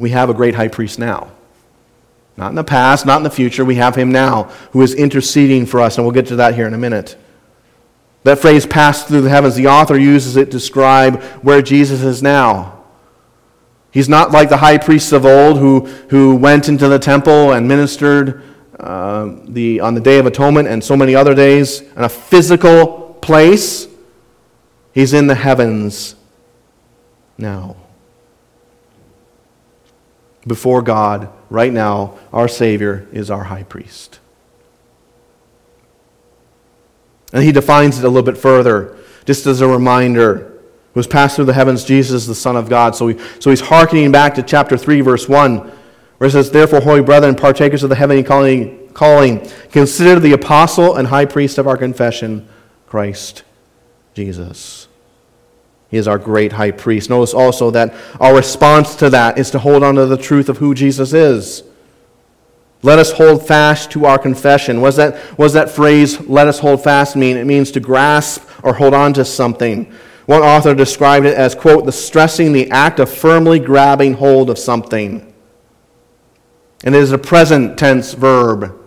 [0.00, 1.30] we have a great high priest now.
[2.38, 3.66] Not in the past, not in the future.
[3.66, 6.66] We have him now who is interceding for us, and we'll get to that here
[6.66, 7.16] in a minute.
[8.24, 12.22] That phrase, passed through the heavens, the author uses it to describe where Jesus is
[12.22, 12.79] now.
[13.92, 17.66] He's not like the high priests of old who, who went into the temple and
[17.66, 18.42] ministered
[18.78, 23.18] uh, the, on the Day of Atonement and so many other days in a physical
[23.20, 23.88] place.
[24.92, 26.14] He's in the heavens
[27.36, 27.76] now
[30.46, 34.18] before God right now, our Savior is our high priest.
[37.32, 40.49] And he defines it a little bit further, just as a reminder.
[40.94, 42.96] Who has passed through the heavens, Jesus, the Son of God.
[42.96, 45.58] So, he, so he's hearkening back to chapter 3, verse 1,
[46.18, 50.96] where it says, Therefore, holy brethren, partakers of the heavenly calling, calling, consider the apostle
[50.96, 52.48] and high priest of our confession,
[52.86, 53.44] Christ
[54.14, 54.88] Jesus.
[55.90, 57.10] He is our great high priest.
[57.10, 60.58] Notice also that our response to that is to hold on to the truth of
[60.58, 61.64] who Jesus is.
[62.82, 64.80] Let us hold fast to our confession.
[64.80, 67.36] Does that, does that phrase, let us hold fast, mean?
[67.36, 69.92] It means to grasp or hold on to something.
[70.30, 74.60] One author described it as, quote, the stressing the act of firmly grabbing hold of
[74.60, 75.34] something.
[76.84, 78.80] And it is a present tense verb.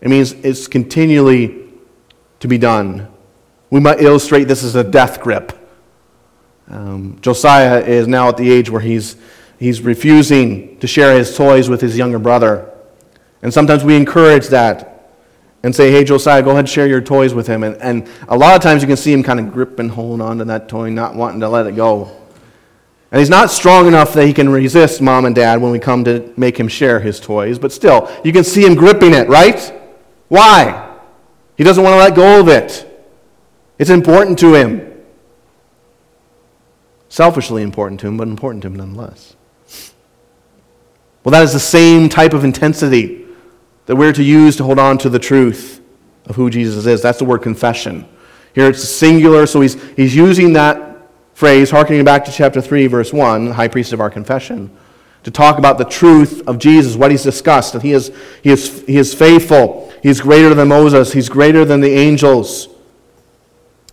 [0.00, 1.64] It means it's continually
[2.38, 3.08] to be done.
[3.70, 5.68] We might illustrate this as a death grip.
[6.68, 9.16] Um, Josiah is now at the age where he's,
[9.58, 12.72] he's refusing to share his toys with his younger brother.
[13.42, 14.93] And sometimes we encourage that
[15.64, 17.64] and say, hey, Josiah, go ahead and share your toys with him.
[17.64, 20.30] And, and a lot of times you can see him kind of gripping, holding hold
[20.30, 22.16] on to that toy, not wanting to let it go.
[23.10, 26.04] And he's not strong enough that he can resist mom and dad when we come
[26.04, 29.72] to make him share his toys, but still, you can see him gripping it, right?
[30.28, 30.96] Why?
[31.56, 32.86] He doesn't want to let go of it.
[33.78, 34.94] It's important to him
[37.14, 39.36] selfishly important to him, but important to him nonetheless.
[41.22, 43.23] Well, that is the same type of intensity
[43.86, 45.80] that we're to use to hold on to the truth
[46.26, 47.02] of who Jesus is.
[47.02, 48.08] That's the word confession.
[48.54, 53.12] Here it's singular, so he's, he's using that phrase, harkening back to chapter 3, verse
[53.12, 54.74] 1, high priest of our confession,
[55.24, 58.82] to talk about the truth of Jesus, what he's discussed, that he is, he is,
[58.86, 62.68] he is faithful, he's greater than Moses, he's greater than the angels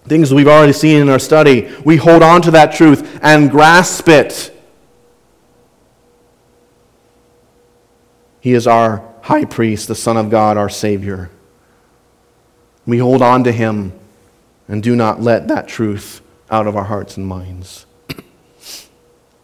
[0.06, 4.08] things we've already seen in our study, we hold on to that truth and grasp
[4.10, 4.48] it.
[8.40, 11.30] He is our high priest, the Son of God, our Savior.
[12.86, 13.94] We hold on to him
[14.68, 17.86] and do not let that truth out of our hearts and minds.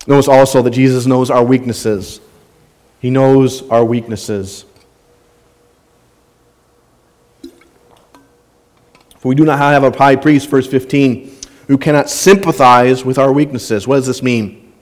[0.08, 2.20] Notice also that Jesus knows our weaknesses.
[3.00, 4.66] He knows our weaknesses.
[9.20, 11.38] For we do not have a high priest, verse 15,
[11.68, 13.88] who cannot sympathize with our weaknesses.
[13.88, 14.74] What does this mean?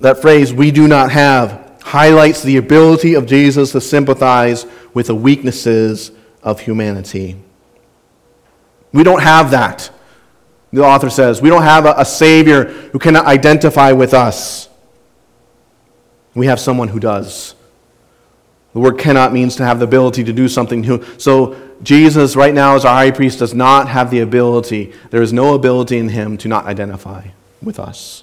[0.00, 5.14] That phrase, we do not have, highlights the ability of Jesus to sympathize with the
[5.14, 6.12] weaknesses
[6.42, 7.36] of humanity.
[8.92, 9.90] We don't have that.
[10.72, 14.68] The author says, we don't have a, a Savior who cannot identify with us.
[16.34, 17.54] We have someone who does.
[18.72, 20.80] The word cannot means to have the ability to do something.
[20.80, 21.04] new.
[21.18, 25.32] So Jesus, right now, as our high priest, does not have the ability, there is
[25.32, 27.28] no ability in him to not identify
[27.60, 28.22] with us.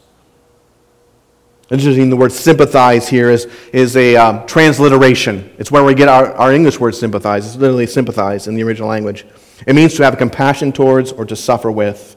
[1.70, 5.54] Interesting, the word sympathize here is, is a um, transliteration.
[5.58, 7.46] It's where we get our, our English word sympathize.
[7.46, 9.26] It's literally sympathize in the original language.
[9.66, 12.16] It means to have compassion towards or to suffer with.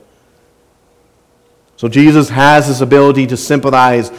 [1.76, 4.12] So Jesus has this ability to sympathize,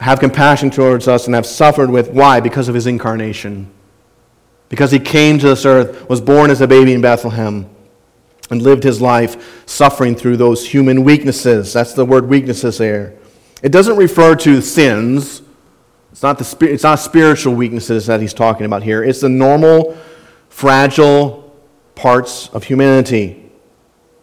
[0.00, 2.08] have compassion towards us, and have suffered with.
[2.10, 2.40] Why?
[2.40, 3.70] Because of his incarnation.
[4.70, 7.68] Because he came to this earth, was born as a baby in Bethlehem,
[8.50, 11.72] and lived his life suffering through those human weaknesses.
[11.74, 13.19] That's the word weaknesses there.
[13.62, 15.42] It doesn't refer to sins.
[16.12, 19.04] It's not, the, it's not spiritual weaknesses that he's talking about here.
[19.04, 19.96] It's the normal,
[20.48, 21.54] fragile
[21.94, 23.40] parts of humanity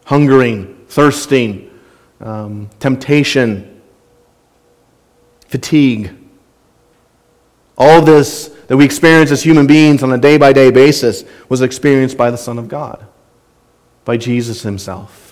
[0.07, 1.69] hungering, thirsting,
[2.21, 3.81] um, temptation,
[5.47, 6.15] fatigue.
[7.77, 11.61] All this that we experience as human beings on a day by day basis was
[11.61, 13.05] experienced by the Son of God,
[14.05, 15.26] by Jesus himself.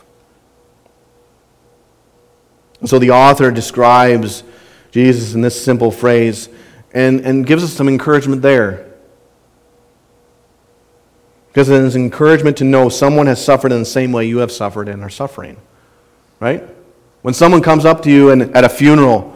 [2.79, 4.43] And so the author describes
[4.91, 6.49] Jesus in this simple phrase
[6.93, 8.93] and, and gives us some encouragement there.
[11.47, 14.51] Because it is encouragement to know someone has suffered in the same way you have
[14.51, 15.57] suffered and are suffering.
[16.39, 16.63] Right?
[17.21, 19.35] When someone comes up to you and, at a funeral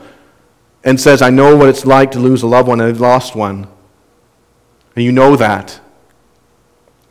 [0.83, 3.35] and says, I know what it's like to lose a loved one and I've lost
[3.35, 3.67] one,
[4.95, 5.79] and you know that,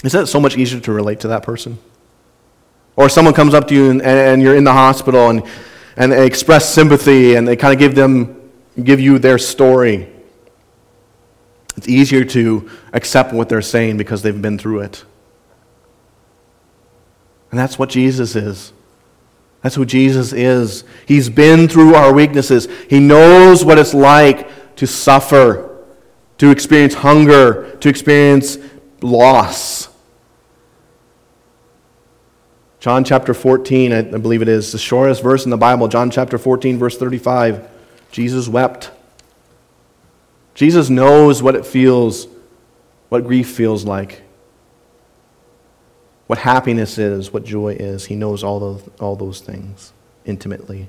[0.05, 1.79] isn't it so much easier to relate to that person?
[2.97, 5.43] Or someone comes up to you and, and you're in the hospital and
[5.99, 8.51] and they express sympathy and they kind of give them
[8.83, 10.09] give you their story.
[11.77, 15.05] It's easier to accept what they're saying because they've been through it.
[17.51, 18.73] And that's what Jesus is.
[19.63, 20.85] That's who Jesus is.
[21.07, 22.69] He's been through our weaknesses.
[22.89, 25.85] He knows what it's like to suffer,
[26.39, 28.59] to experience hunger, to experience
[29.03, 29.88] loss.
[32.89, 36.39] John chapter 14, I believe it is, the shortest verse in the Bible, John chapter
[36.39, 37.69] 14, verse 35.
[38.11, 38.91] Jesus wept.
[40.55, 42.29] Jesus knows what it feels,
[43.11, 44.23] what grief feels like,
[46.29, 48.07] what happiness is, what joy is.
[48.07, 49.93] He knows all those, all those things
[50.25, 50.89] intimately.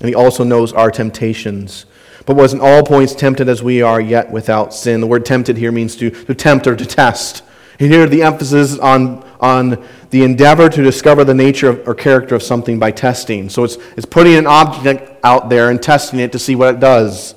[0.00, 1.84] And he also knows our temptations,
[2.24, 5.02] but was in all points tempted as we are, yet without sin.
[5.02, 7.42] The word tempted here means to, to tempt or to test.
[7.78, 12.36] And here the emphasis on, on the endeavor to discover the nature of, or character
[12.36, 13.48] of something by testing.
[13.48, 16.80] So it's, it's putting an object out there and testing it to see what it
[16.80, 17.34] does.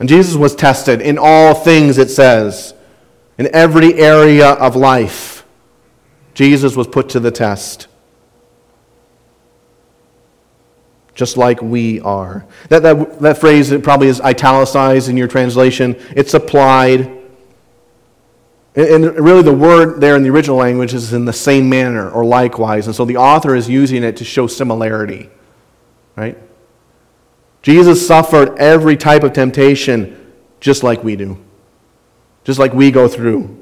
[0.00, 2.74] And Jesus was tested in all things, it says,
[3.38, 5.44] in every area of life.
[6.34, 7.86] Jesus was put to the test.
[11.14, 12.46] Just like we are.
[12.70, 15.96] That, that, that phrase probably is italicized in your translation.
[16.16, 17.21] It's applied
[18.74, 22.24] and really, the word there in the original language is in the same manner or
[22.24, 22.86] likewise.
[22.86, 25.28] And so the author is using it to show similarity.
[26.16, 26.38] Right?
[27.60, 31.38] Jesus suffered every type of temptation just like we do,
[32.44, 33.58] just like we go through.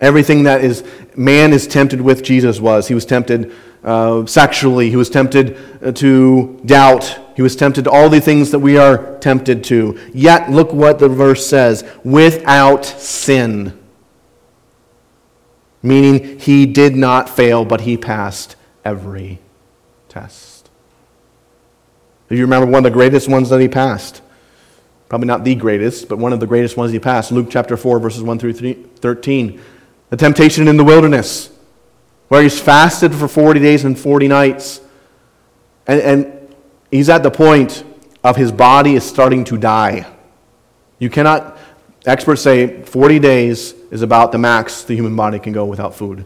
[0.00, 0.82] Everything that is
[1.14, 2.88] man is tempted with, Jesus was.
[2.88, 3.52] He was tempted
[3.84, 4.88] uh, sexually.
[4.88, 7.18] He was tempted uh, to doubt.
[7.40, 9.98] He was tempted to all the things that we are tempted to.
[10.12, 13.80] Yet, look what the verse says without sin.
[15.82, 19.38] Meaning, he did not fail, but he passed every
[20.10, 20.68] test.
[22.28, 24.20] If you remember one of the greatest ones that he passed,
[25.08, 28.00] probably not the greatest, but one of the greatest ones he passed, Luke chapter 4,
[28.00, 29.62] verses 1 through 13.
[30.10, 31.48] The temptation in the wilderness
[32.28, 34.82] where he's fasted for 40 days and 40 nights.
[35.86, 36.39] And, and
[36.90, 37.84] he's at the point
[38.22, 40.06] of his body is starting to die.
[40.98, 41.58] You cannot,
[42.06, 46.24] experts say 40 days is about the max the human body can go without food.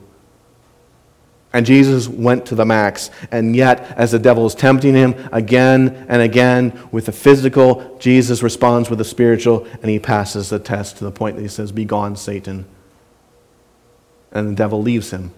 [1.55, 3.13] And Jesus went to the max.
[3.31, 8.43] And yet, as the devil is tempting him again and again with the physical, Jesus
[8.43, 11.71] responds with the spiritual, and he passes the test to the point that he says,
[11.71, 12.67] Be gone, Satan.
[14.33, 15.33] And the devil leaves him.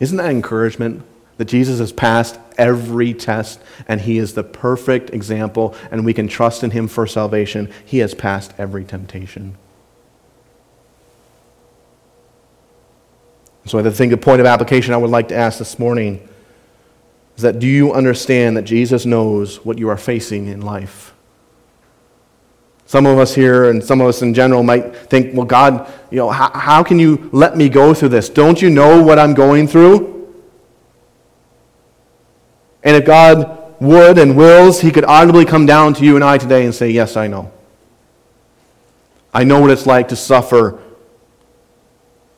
[0.00, 1.04] Isn't that encouragement?
[1.36, 6.28] That Jesus has passed every test and he is the perfect example and we can
[6.28, 7.72] trust in him for salvation.
[7.84, 9.56] He has passed every temptation.
[13.66, 16.28] So I think the point of application I would like to ask this morning
[17.36, 21.14] is that do you understand that Jesus knows what you are facing in life?
[22.86, 26.18] Some of us here and some of us in general might think, well, God, you
[26.18, 28.28] know, how, how can you let me go through this?
[28.28, 30.13] Don't you know what I'm going through?
[32.84, 36.38] And if God would and wills, He could audibly come down to you and I
[36.38, 37.50] today and say, Yes, I know.
[39.32, 40.80] I know what it's like to suffer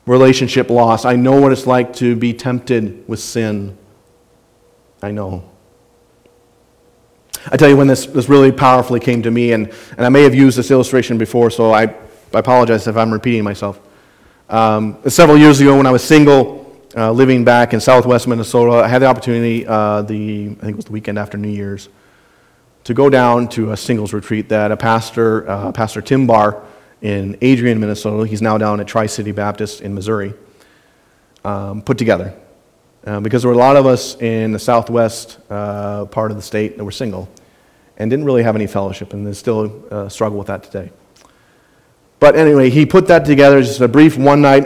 [0.07, 1.05] relationship loss.
[1.05, 3.77] I know what it's like to be tempted with sin.
[5.03, 5.47] I know.
[7.51, 10.23] I tell you when this, this really powerfully came to me, and, and I may
[10.23, 11.83] have used this illustration before, so I,
[12.33, 13.79] I apologize if I'm repeating myself.
[14.49, 18.87] Um, several years ago, when I was single, uh, living back in southwest Minnesota, I
[18.87, 21.89] had the opportunity, uh, the, I think it was the weekend after New Year's,
[22.85, 26.63] to go down to a singles retreat that a pastor, uh, Pastor Tim Barr
[27.01, 30.33] in Adrian, Minnesota, he's now down at Tri City Baptist in Missouri,
[31.43, 32.33] um, put together.
[33.05, 36.43] Uh, because there were a lot of us in the southwest uh, part of the
[36.43, 37.29] state that were single
[37.97, 40.91] and didn't really have any fellowship, and still uh, struggle with that today.
[42.19, 44.65] But anyway, he put that together, just a brief one night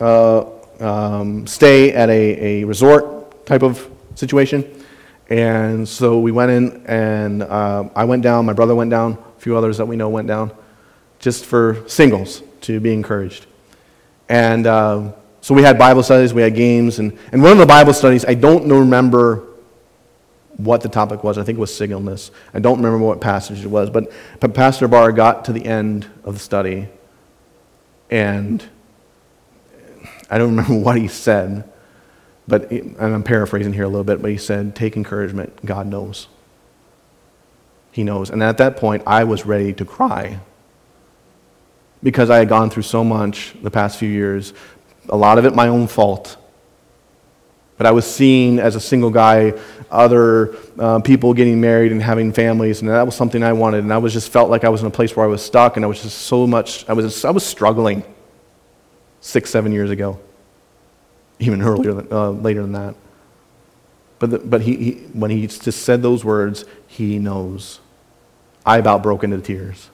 [0.00, 0.44] uh,
[0.82, 4.84] um, stay at a, a resort type of situation.
[5.30, 9.40] And so we went in, and uh, I went down, my brother went down, a
[9.40, 10.52] few others that we know went down,
[11.18, 13.46] just for singles to be encouraged.
[14.28, 17.66] And uh, so we had Bible studies, we had games, and, and one of the
[17.66, 19.46] Bible studies, I don't remember
[20.58, 21.38] what the topic was.
[21.38, 22.30] I think it was singleness.
[22.52, 26.06] I don't remember what passage it was, but, but Pastor Barr got to the end
[26.24, 26.88] of the study,
[28.10, 28.62] and
[30.32, 31.70] I don't remember what he said,
[32.48, 35.64] but and I'm paraphrasing here a little bit, but he said, "Take encouragement.
[35.64, 36.28] God knows.
[37.92, 40.40] He knows." And at that point, I was ready to cry
[42.02, 44.54] because I had gone through so much the past few years.
[45.08, 46.36] A lot of it my own fault
[47.82, 49.54] but I was seeing as a single guy
[49.90, 53.82] other uh, people getting married and having families, and that was something I wanted.
[53.82, 55.74] And I was just felt like I was in a place where I was stuck,
[55.74, 56.88] and I was just so much.
[56.88, 58.04] I was I was struggling
[59.22, 60.18] six, seven years ago,
[61.38, 62.94] even earlier, than, uh, later than that.
[64.18, 67.80] But the, but he, he when he just said those words, he knows.
[68.66, 69.88] I about broke into tears.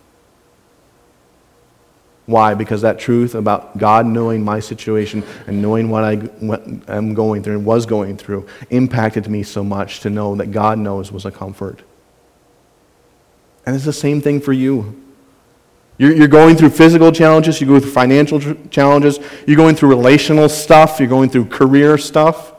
[2.27, 2.53] Why?
[2.53, 6.29] Because that truth about God knowing my situation and knowing what I
[6.89, 10.79] am going through and was going through impacted me so much to know that God
[10.79, 11.81] knows was a comfort.
[13.65, 15.03] And it's the same thing for you.
[15.99, 18.41] You're, you're going through physical challenges, you go through financial
[18.71, 22.53] challenges, you're going through relational stuff, you're going through career stuff.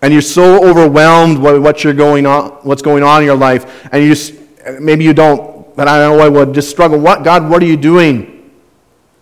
[0.00, 3.86] And you're so overwhelmed by what you're going on, what's going on in your life,
[3.92, 4.34] and you just,
[4.80, 6.98] maybe you don't but I know I would just struggle.
[6.98, 8.50] What, God, what are you doing?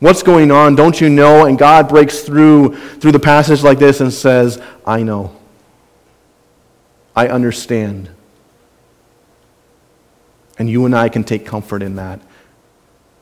[0.00, 0.74] What's going on?
[0.74, 1.44] Don't you know?
[1.46, 5.36] And God breaks through through the passage like this and says, I know.
[7.14, 8.10] I understand.
[10.58, 12.20] And you and I can take comfort in that.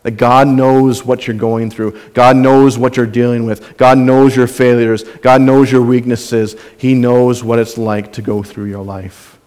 [0.08, 2.00] That God knows what you're going through.
[2.14, 3.76] God knows what you're dealing with.
[3.76, 5.02] God knows your failures.
[5.02, 6.56] God knows your weaknesses.
[6.78, 9.38] He knows what it's like to go through your life.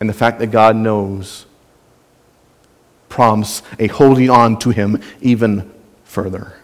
[0.00, 1.44] And the fact that God knows
[3.10, 5.70] prompts a holding on to Him even
[6.04, 6.54] further.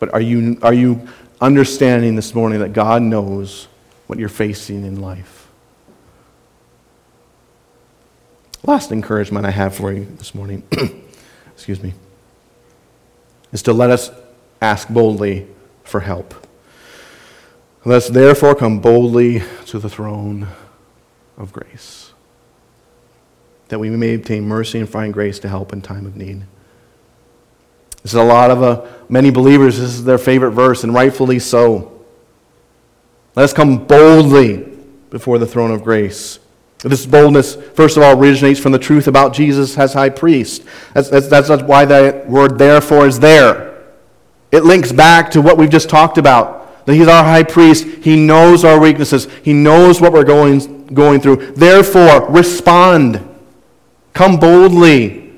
[0.00, 1.06] But are you, are you
[1.40, 3.68] understanding this morning that God knows
[4.08, 5.35] what you're facing in life?
[8.64, 10.62] Last encouragement I have for you this morning,
[11.54, 11.94] excuse me,
[13.52, 14.10] is to let us
[14.60, 15.46] ask boldly
[15.84, 16.34] for help.
[17.84, 20.48] Let us therefore come boldly to the throne
[21.36, 22.12] of grace,
[23.68, 26.42] that we may obtain mercy and find grace to help in time of need.
[28.02, 31.38] This is a lot of uh, many believers, this is their favorite verse, and rightfully
[31.38, 32.04] so.
[33.36, 34.58] Let us come boldly
[35.10, 36.38] before the throne of grace.
[36.80, 40.62] This boldness, first of all, originates from the truth about Jesus as high priest.
[40.94, 43.84] That's, that's, that's why that word therefore is there.
[44.52, 46.86] It links back to what we've just talked about.
[46.86, 47.84] That he's our high priest.
[47.84, 49.26] He knows our weaknesses.
[49.42, 51.52] He knows what we're going going through.
[51.52, 53.26] Therefore, respond.
[54.12, 55.32] Come boldly.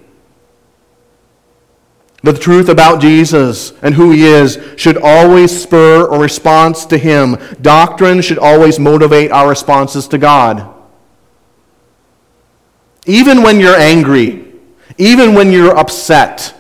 [2.22, 7.38] The truth about Jesus and who he is should always spur a response to him.
[7.62, 10.74] Doctrine should always motivate our responses to God.
[13.08, 14.52] Even when you're angry,
[14.98, 16.54] even when you're upset.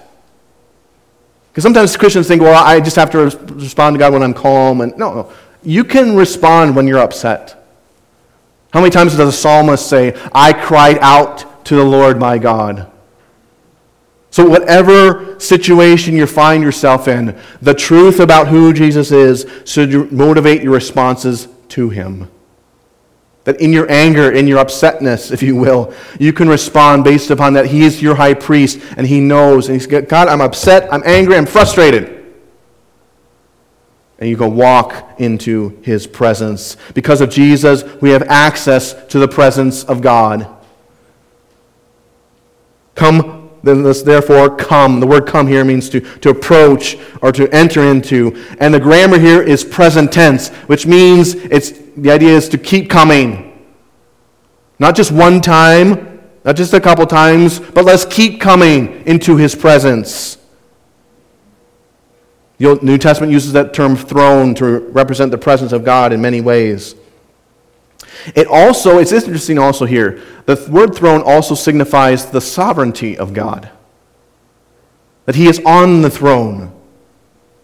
[1.52, 4.80] Because sometimes Christians think, well, I just have to respond to God when I'm calm.
[4.80, 5.32] And no, no.
[5.62, 7.54] You can respond when you're upset.
[8.72, 12.90] How many times does the psalmist say, I cried out to the Lord my God?
[14.30, 20.62] So, whatever situation you find yourself in, the truth about who Jesus is should motivate
[20.62, 22.30] your responses to him.
[23.48, 27.54] That in your anger, in your upsetness, if you will, you can respond based upon
[27.54, 29.70] that he is your high priest and he knows.
[29.70, 32.18] And he's God, I'm upset, I'm angry, I'm frustrated
[34.18, 36.76] and you can walk into his presence.
[36.92, 40.46] Because of Jesus, we have access to the presence of God.
[42.96, 45.00] Come therefore come.
[45.00, 48.44] The word come here means to, to approach or to enter into.
[48.60, 51.72] And the grammar here is present tense, which means it's,
[52.02, 53.66] the idea is to keep coming.
[54.78, 59.54] Not just one time, not just a couple times, but let's keep coming into his
[59.54, 60.38] presence.
[62.58, 66.40] The New Testament uses that term throne to represent the presence of God in many
[66.40, 66.94] ways.
[68.34, 73.70] It also, it's interesting also here, the word throne also signifies the sovereignty of God.
[75.26, 76.77] That he is on the throne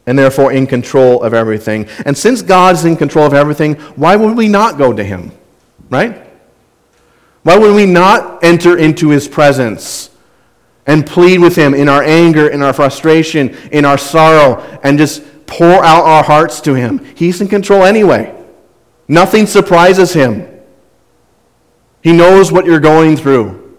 [0.06, 1.88] and therefore in control of everything.
[2.04, 5.32] And since God is in control of everything, why would we not go to him?
[5.90, 6.24] Right?
[7.42, 10.10] Why would we not enter into his presence
[10.86, 15.22] and plead with him in our anger, in our frustration, in our sorrow, and just
[15.46, 17.04] pour out our hearts to him?
[17.14, 18.34] He's in control anyway.
[19.08, 20.48] Nothing surprises him.
[22.02, 23.76] He knows what you're going through.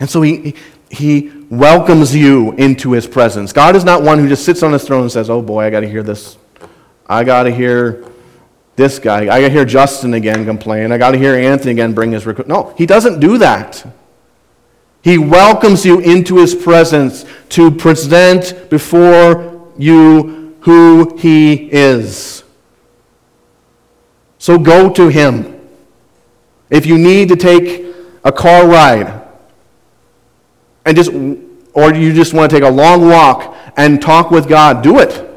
[0.00, 0.54] And so he,
[0.90, 3.52] he welcomes you into his presence.
[3.52, 5.70] God is not one who just sits on his throne and says, Oh boy, I
[5.70, 6.38] got to hear this.
[7.06, 8.06] I got to hear
[8.74, 9.24] this guy.
[9.24, 10.92] I got to hear Justin again complain.
[10.92, 12.48] I got to hear Anthony again bring his request.
[12.48, 13.86] No, he doesn't do that.
[15.02, 22.44] He welcomes you into his presence to present before you who he is.
[24.38, 25.60] So go to him.
[26.70, 27.94] If you need to take
[28.24, 29.21] a car ride,
[30.84, 31.10] and just,
[31.74, 35.28] or you just want to take a long walk and talk with God, do it.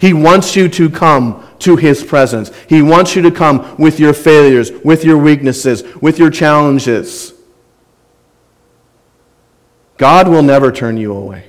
[0.00, 2.52] He wants you to come to His presence.
[2.68, 7.34] He wants you to come with your failures, with your weaknesses, with your challenges.
[9.96, 11.48] God will never turn you away.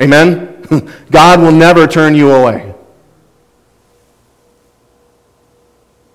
[0.00, 0.50] Amen?
[1.10, 2.73] God will never turn you away.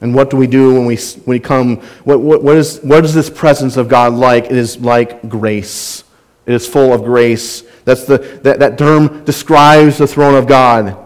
[0.02, 1.78] And what do we do when we, when we come?
[2.04, 4.46] What, what, what, is, what is this presence of God like?
[4.46, 6.04] It is like grace.
[6.46, 7.64] It is full of grace.
[7.84, 10.98] That's the, that, that term describes the throne of God.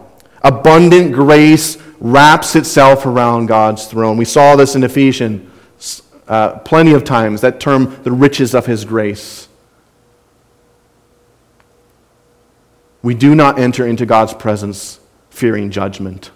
[0.44, 4.18] Abundant grace wraps itself around God's throne.
[4.18, 5.50] We saw this in Ephesians
[6.28, 9.48] uh, plenty of times, that term, the riches of his grace.
[13.02, 16.32] We do not enter into God's presence fearing judgment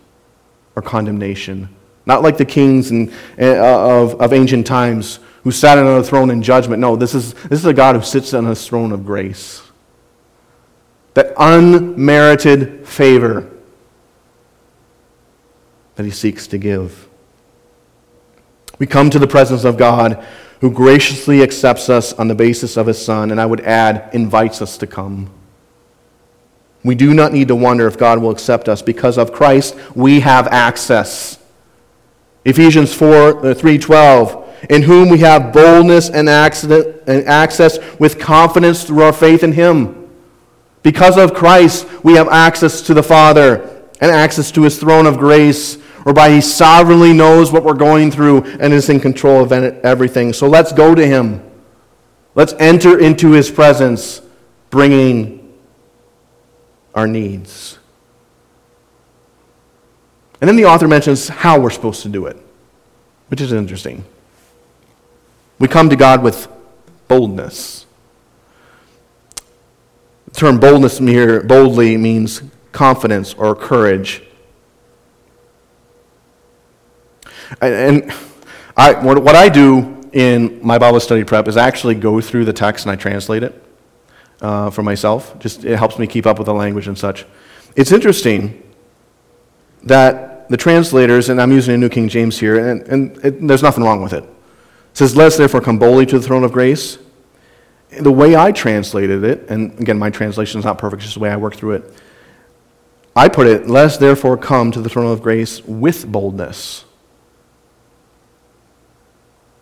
[0.75, 1.76] or condemnation
[2.07, 6.31] not like the kings and, uh, of, of ancient times who sat on a throne
[6.31, 6.79] in judgment.
[6.79, 9.61] No, this is, this is a God who sits on his throne of grace.
[11.13, 13.49] That unmerited favor
[15.95, 17.07] that he seeks to give.
[18.79, 20.25] We come to the presence of God
[20.61, 24.61] who graciously accepts us on the basis of his Son, and I would add, invites
[24.61, 25.29] us to come.
[26.83, 28.81] We do not need to wonder if God will accept us.
[28.81, 31.36] Because of Christ, we have access.
[32.47, 39.13] Ephesians 4 uh, 3:12 in whom we have boldness and access with confidence through our
[39.13, 40.09] faith in him.
[40.81, 45.17] Because of Christ, we have access to the Father and access to his throne of
[45.17, 50.33] grace, whereby he sovereignly knows what we're going through and is in control of everything.
[50.33, 51.43] So let's go to him.
[52.33, 54.21] Let's enter into his presence,
[54.69, 55.53] bringing
[56.95, 57.76] our needs.
[60.39, 62.37] And then the author mentions how we're supposed to do it,
[63.29, 64.05] which is interesting.
[65.59, 66.47] We come to God with
[67.07, 67.85] boldness.
[70.25, 74.21] The term boldness here, boldly means confidence or courage.
[77.61, 78.13] And
[78.75, 82.85] I, what I do in my Bible study prep is actually go through the text
[82.85, 83.63] and I translate it
[84.41, 85.37] uh, for myself.
[85.39, 87.25] Just it helps me keep up with the language and such.
[87.75, 88.63] It's interesting
[89.83, 93.63] that the translators, and I'm using a New King James here, and, and it, there's
[93.63, 94.23] nothing wrong with it.
[94.23, 94.29] It
[94.93, 96.97] says, Let us therefore come boldly to the throne of grace.
[97.99, 101.21] The way I translated it, and again, my translation is not perfect, it's just the
[101.21, 101.93] way I work through it.
[103.15, 106.85] I put it, Let us therefore come to the throne of grace with boldness.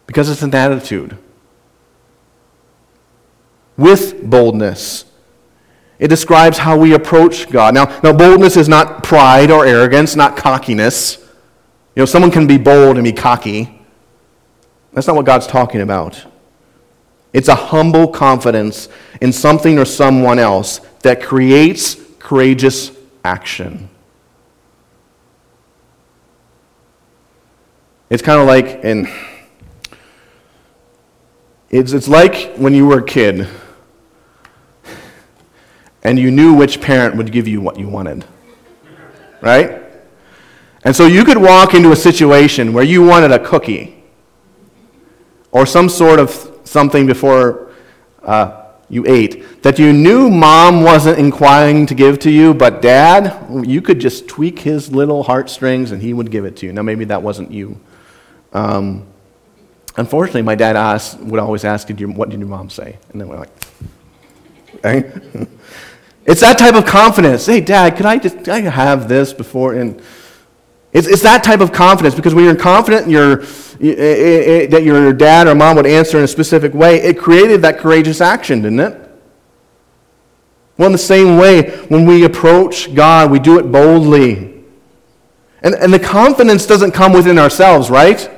[0.07, 1.18] Because it's an attitude.
[3.78, 5.05] With boldness.
[5.97, 7.73] It describes how we approach God.
[7.73, 11.17] Now, now, boldness is not pride or arrogance, not cockiness.
[11.95, 13.81] You know, someone can be bold and be cocky.
[14.93, 16.25] That's not what God's talking about.
[17.31, 18.89] It's a humble confidence
[19.21, 22.91] in something or someone else that creates courageous
[23.23, 23.89] action.
[28.09, 29.07] It's kind of like, and
[31.69, 33.47] it's, it's like when you were a kid
[36.05, 38.23] and you knew which parent would give you what you wanted.
[39.41, 39.81] Right?
[40.83, 44.03] And so you could walk into a situation where you wanted a cookie
[45.51, 47.71] or some sort of something before
[48.21, 53.65] uh, you ate that you knew mom wasn't inquiring to give to you, but dad,
[53.65, 56.73] you could just tweak his little heartstrings and he would give it to you.
[56.73, 57.79] Now, maybe that wasn't you.
[58.53, 59.07] Um,
[59.97, 62.99] unfortunately, my dad asked, would always ask, did your, what did your mom say?
[63.11, 63.49] And then we're like,
[64.75, 65.47] okay.
[66.26, 67.45] it's that type of confidence.
[67.45, 69.76] Hey, dad, could I just I have this before?
[69.76, 70.01] And
[70.91, 75.47] it's, it's that type of confidence because when you're confident in your, that your dad
[75.47, 79.01] or mom would answer in a specific way, it created that courageous action, didn't it?
[80.78, 84.63] Well, in the same way, when we approach God, we do it boldly.
[85.61, 88.30] And, and the confidence doesn't come within ourselves, right?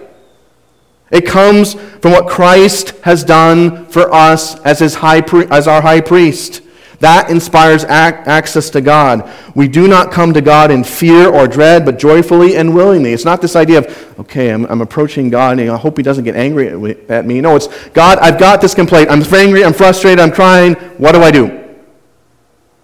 [1.12, 5.20] It comes from what Christ has done for us as, his high
[5.50, 6.62] as our high priest.
[7.00, 7.92] That inspires ac-
[8.26, 9.32] access to God.
[9.54, 13.14] We do not come to God in fear or dread, but joyfully and willingly.
[13.14, 16.24] It's not this idea of, okay, I'm, I'm approaching God and I hope He doesn't
[16.24, 17.40] get angry at, at me.
[17.40, 19.12] No, it's, God, I've got this complaint.
[19.12, 20.74] I'm angry, I'm frustrated, I'm crying.
[20.98, 21.76] What do I do?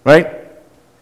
[0.04, 0.30] Right?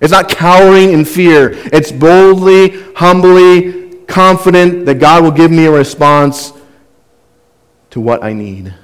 [0.00, 1.50] It's not cowering in fear.
[1.52, 6.52] It's boldly, humbly, confident that God will give me a response
[7.90, 8.74] to what I need.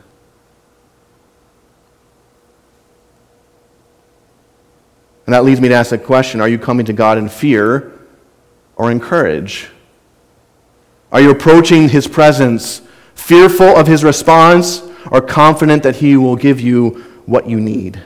[5.29, 7.93] And that leads me to ask the question are you coming to God in fear
[8.77, 9.69] or in courage?
[11.13, 12.81] Are you approaching His presence
[13.15, 18.03] fearful of His response or confident that He will give you what you need?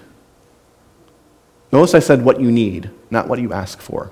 [1.71, 4.11] Notice I said what you need, not what you ask for.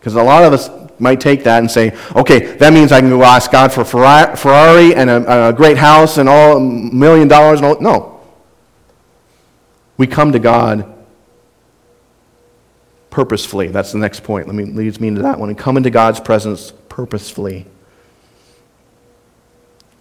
[0.00, 3.10] Because a lot of us might take that and say, okay, that means I can
[3.10, 7.60] go ask God for Ferrari and a, a great house and all a million dollars
[7.60, 7.80] and all.
[7.82, 8.20] No.
[9.98, 10.91] We come to God
[13.12, 13.68] purposefully.
[13.68, 14.48] That's the next point.
[14.48, 15.50] Let me leads me into that one.
[15.50, 17.66] And come into God's presence purposefully.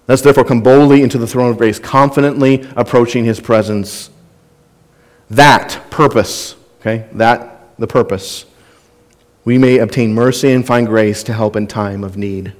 [0.08, 4.10] Let's therefore come boldly into the throne of grace, confidently approaching his presence.
[5.30, 7.08] That purpose, okay?
[7.14, 8.46] That the purpose.
[9.46, 12.54] We may obtain mercy and find grace to help in time of need.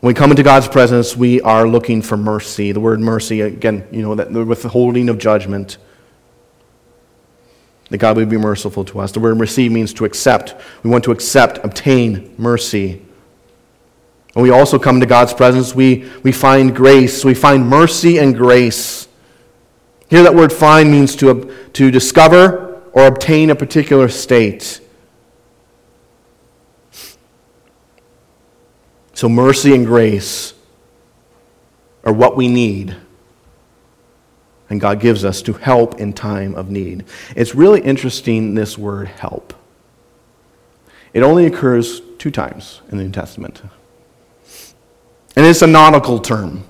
[0.00, 2.72] When we come into God's presence, we are looking for mercy.
[2.72, 5.78] The word mercy, again, you know, that the withholding of judgment
[7.90, 9.12] that God would be merciful to us.
[9.12, 10.54] The word receive means to accept.
[10.82, 13.02] We want to accept, obtain mercy.
[14.32, 17.24] When we also come to God's presence, we, we find grace.
[17.24, 19.08] We find mercy and grace.
[20.08, 24.80] Here, that word find means to, to discover or obtain a particular state.
[29.14, 30.54] So, mercy and grace
[32.04, 32.96] are what we need
[34.70, 37.04] and God gives us to help in time of need.
[37.34, 39.52] It's really interesting, this word help.
[41.12, 43.62] It only occurs two times in the New Testament.
[45.36, 46.64] And it's a nautical term.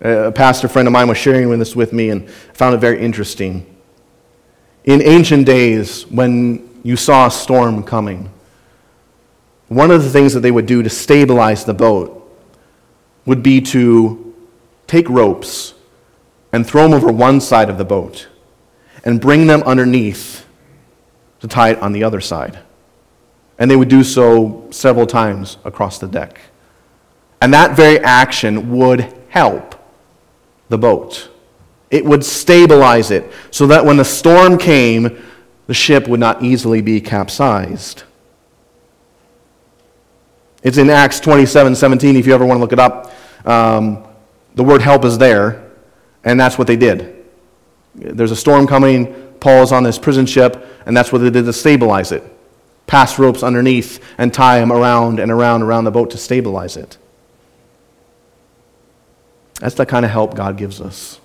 [0.00, 3.66] A pastor friend of mine was sharing this with me and found it very interesting.
[4.84, 8.32] In ancient days, when you saw a storm coming,
[9.68, 12.18] one of the things that they would do to stabilize the boat
[13.26, 14.34] would be to
[14.88, 15.74] take ropes
[16.52, 18.28] and throw them over one side of the boat
[19.04, 20.46] and bring them underneath
[21.40, 22.58] to tie it on the other side.
[23.58, 26.40] And they would do so several times across the deck.
[27.40, 29.74] And that very action would help
[30.68, 31.28] the boat.
[31.90, 35.22] It would stabilize it so that when the storm came,
[35.66, 38.04] the ship would not easily be capsized.
[40.62, 43.12] It's in Acts 27 17, if you ever want to look it up.
[43.44, 44.04] Um,
[44.54, 45.61] the word help is there.
[46.24, 47.24] And that's what they did.
[47.94, 49.14] There's a storm coming.
[49.40, 52.22] Paul's on this prison ship, and that's what they did to stabilize it.
[52.86, 56.98] Pass ropes underneath and tie them around and around around the boat to stabilize it.
[59.60, 61.20] That's the kind of help God gives us.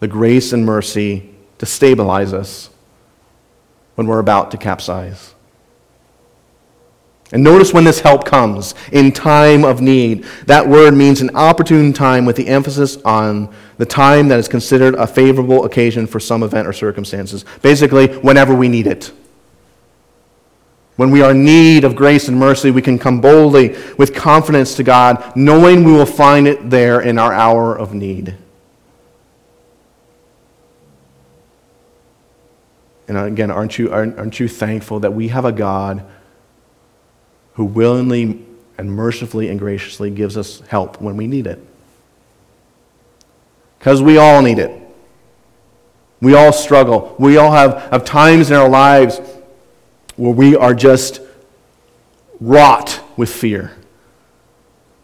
[0.00, 2.70] The grace and mercy to stabilize us
[3.94, 5.33] when we're about to capsize.
[7.34, 10.22] And notice when this help comes in time of need.
[10.46, 14.94] That word means an opportune time with the emphasis on the time that is considered
[14.94, 17.44] a favorable occasion for some event or circumstances.
[17.60, 19.10] Basically, whenever we need it.
[20.94, 24.76] When we are in need of grace and mercy, we can come boldly with confidence
[24.76, 28.36] to God, knowing we will find it there in our hour of need.
[33.08, 36.06] And again, aren't you, aren't you thankful that we have a God?
[37.54, 38.44] Who willingly
[38.76, 41.64] and mercifully and graciously gives us help when we need it.
[43.78, 44.80] Because we all need it.
[46.20, 47.14] We all struggle.
[47.18, 49.20] We all have, have times in our lives
[50.16, 51.20] where we are just
[52.40, 53.72] wrought with fear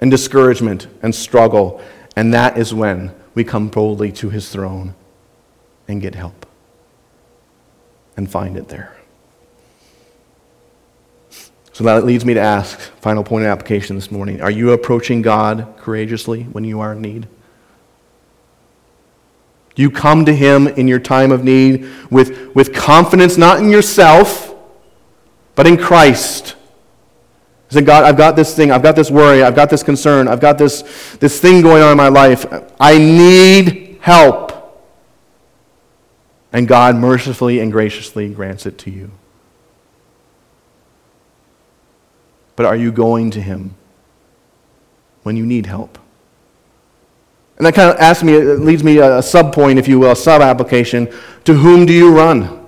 [0.00, 1.80] and discouragement and struggle.
[2.16, 4.94] And that is when we come boldly to his throne
[5.86, 6.46] and get help
[8.16, 8.96] and find it there.
[11.80, 15.22] So that leads me to ask, final point of application this morning Are you approaching
[15.22, 17.26] God courageously when you are in need?
[19.74, 23.70] Do you come to Him in your time of need with, with confidence, not in
[23.70, 24.54] yourself,
[25.54, 26.54] but in Christ?
[27.70, 30.38] Say, God, I've got this thing, I've got this worry, I've got this concern, I've
[30.38, 30.82] got this,
[31.18, 32.44] this thing going on in my life.
[32.78, 34.52] I need help.
[36.52, 39.12] And God mercifully and graciously grants it to you.
[42.60, 43.74] But are you going to Him
[45.22, 45.98] when you need help?
[47.56, 50.10] And that kind of asks me, it leads me a, sub point, if you will,
[50.10, 51.10] a sub application.
[51.44, 52.66] To whom do you run?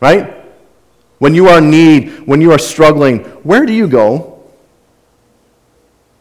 [0.00, 0.34] Right?
[1.18, 4.42] When you are in need, when you are struggling, where do you go?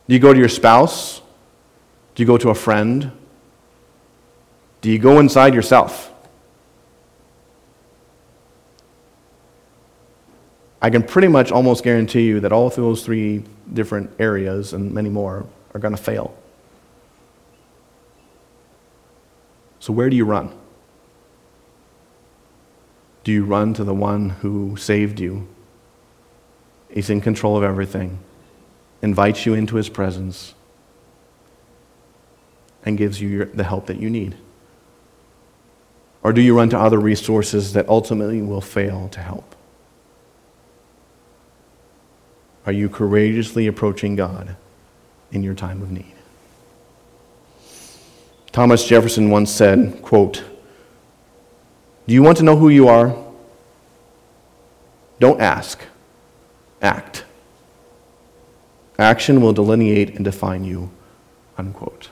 [0.07, 1.23] Do you go to your spouse?
[2.13, 3.11] Do you go to a friend?
[4.81, 6.13] Do you go inside yourself?
[10.85, 15.09] I can pretty much almost guarantee you that all those three different areas and many
[15.09, 16.37] more are going to fail.
[19.79, 20.55] So, where do you run?
[23.23, 25.47] Do you run to the one who saved you?
[26.91, 28.19] He's in control of everything,
[29.01, 30.53] invites you into his presence,
[32.85, 34.37] and gives you your, the help that you need?
[36.21, 39.54] Or do you run to other resources that ultimately will fail to help?
[42.65, 44.55] Are you courageously approaching God
[45.31, 46.13] in your time of need?
[48.51, 50.43] Thomas Jefferson once said, quote,
[52.07, 53.15] Do you want to know who you are?
[55.19, 55.79] Don't ask,
[56.81, 57.25] act.
[58.97, 60.89] Action will delineate and define you,
[61.57, 62.09] unquote.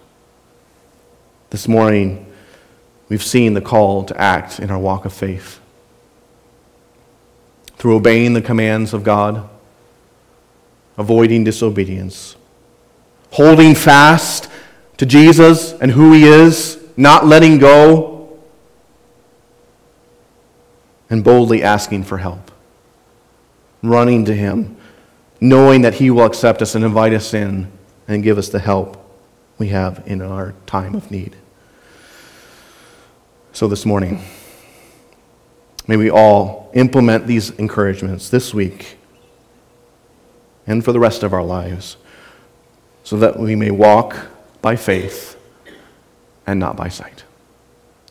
[1.50, 2.32] This morning,
[3.10, 5.60] we've seen the call to act in our walk of faith.
[7.78, 9.50] Through obeying the commands of God,
[10.98, 12.36] avoiding disobedience,
[13.32, 14.50] holding fast
[14.98, 18.38] to Jesus and who he is, not letting go,
[21.10, 22.52] and boldly asking for help,
[23.82, 24.76] running to him,
[25.40, 27.72] knowing that he will accept us and invite us in
[28.08, 29.00] and give us the help
[29.58, 31.36] we have in our time of need.
[33.52, 34.24] So this morning,
[35.88, 38.98] may we all implement these encouragements this week
[40.66, 41.98] and for the rest of our lives,
[43.04, 44.28] so that we may walk
[44.62, 45.38] by faith
[46.48, 47.24] and not by sight.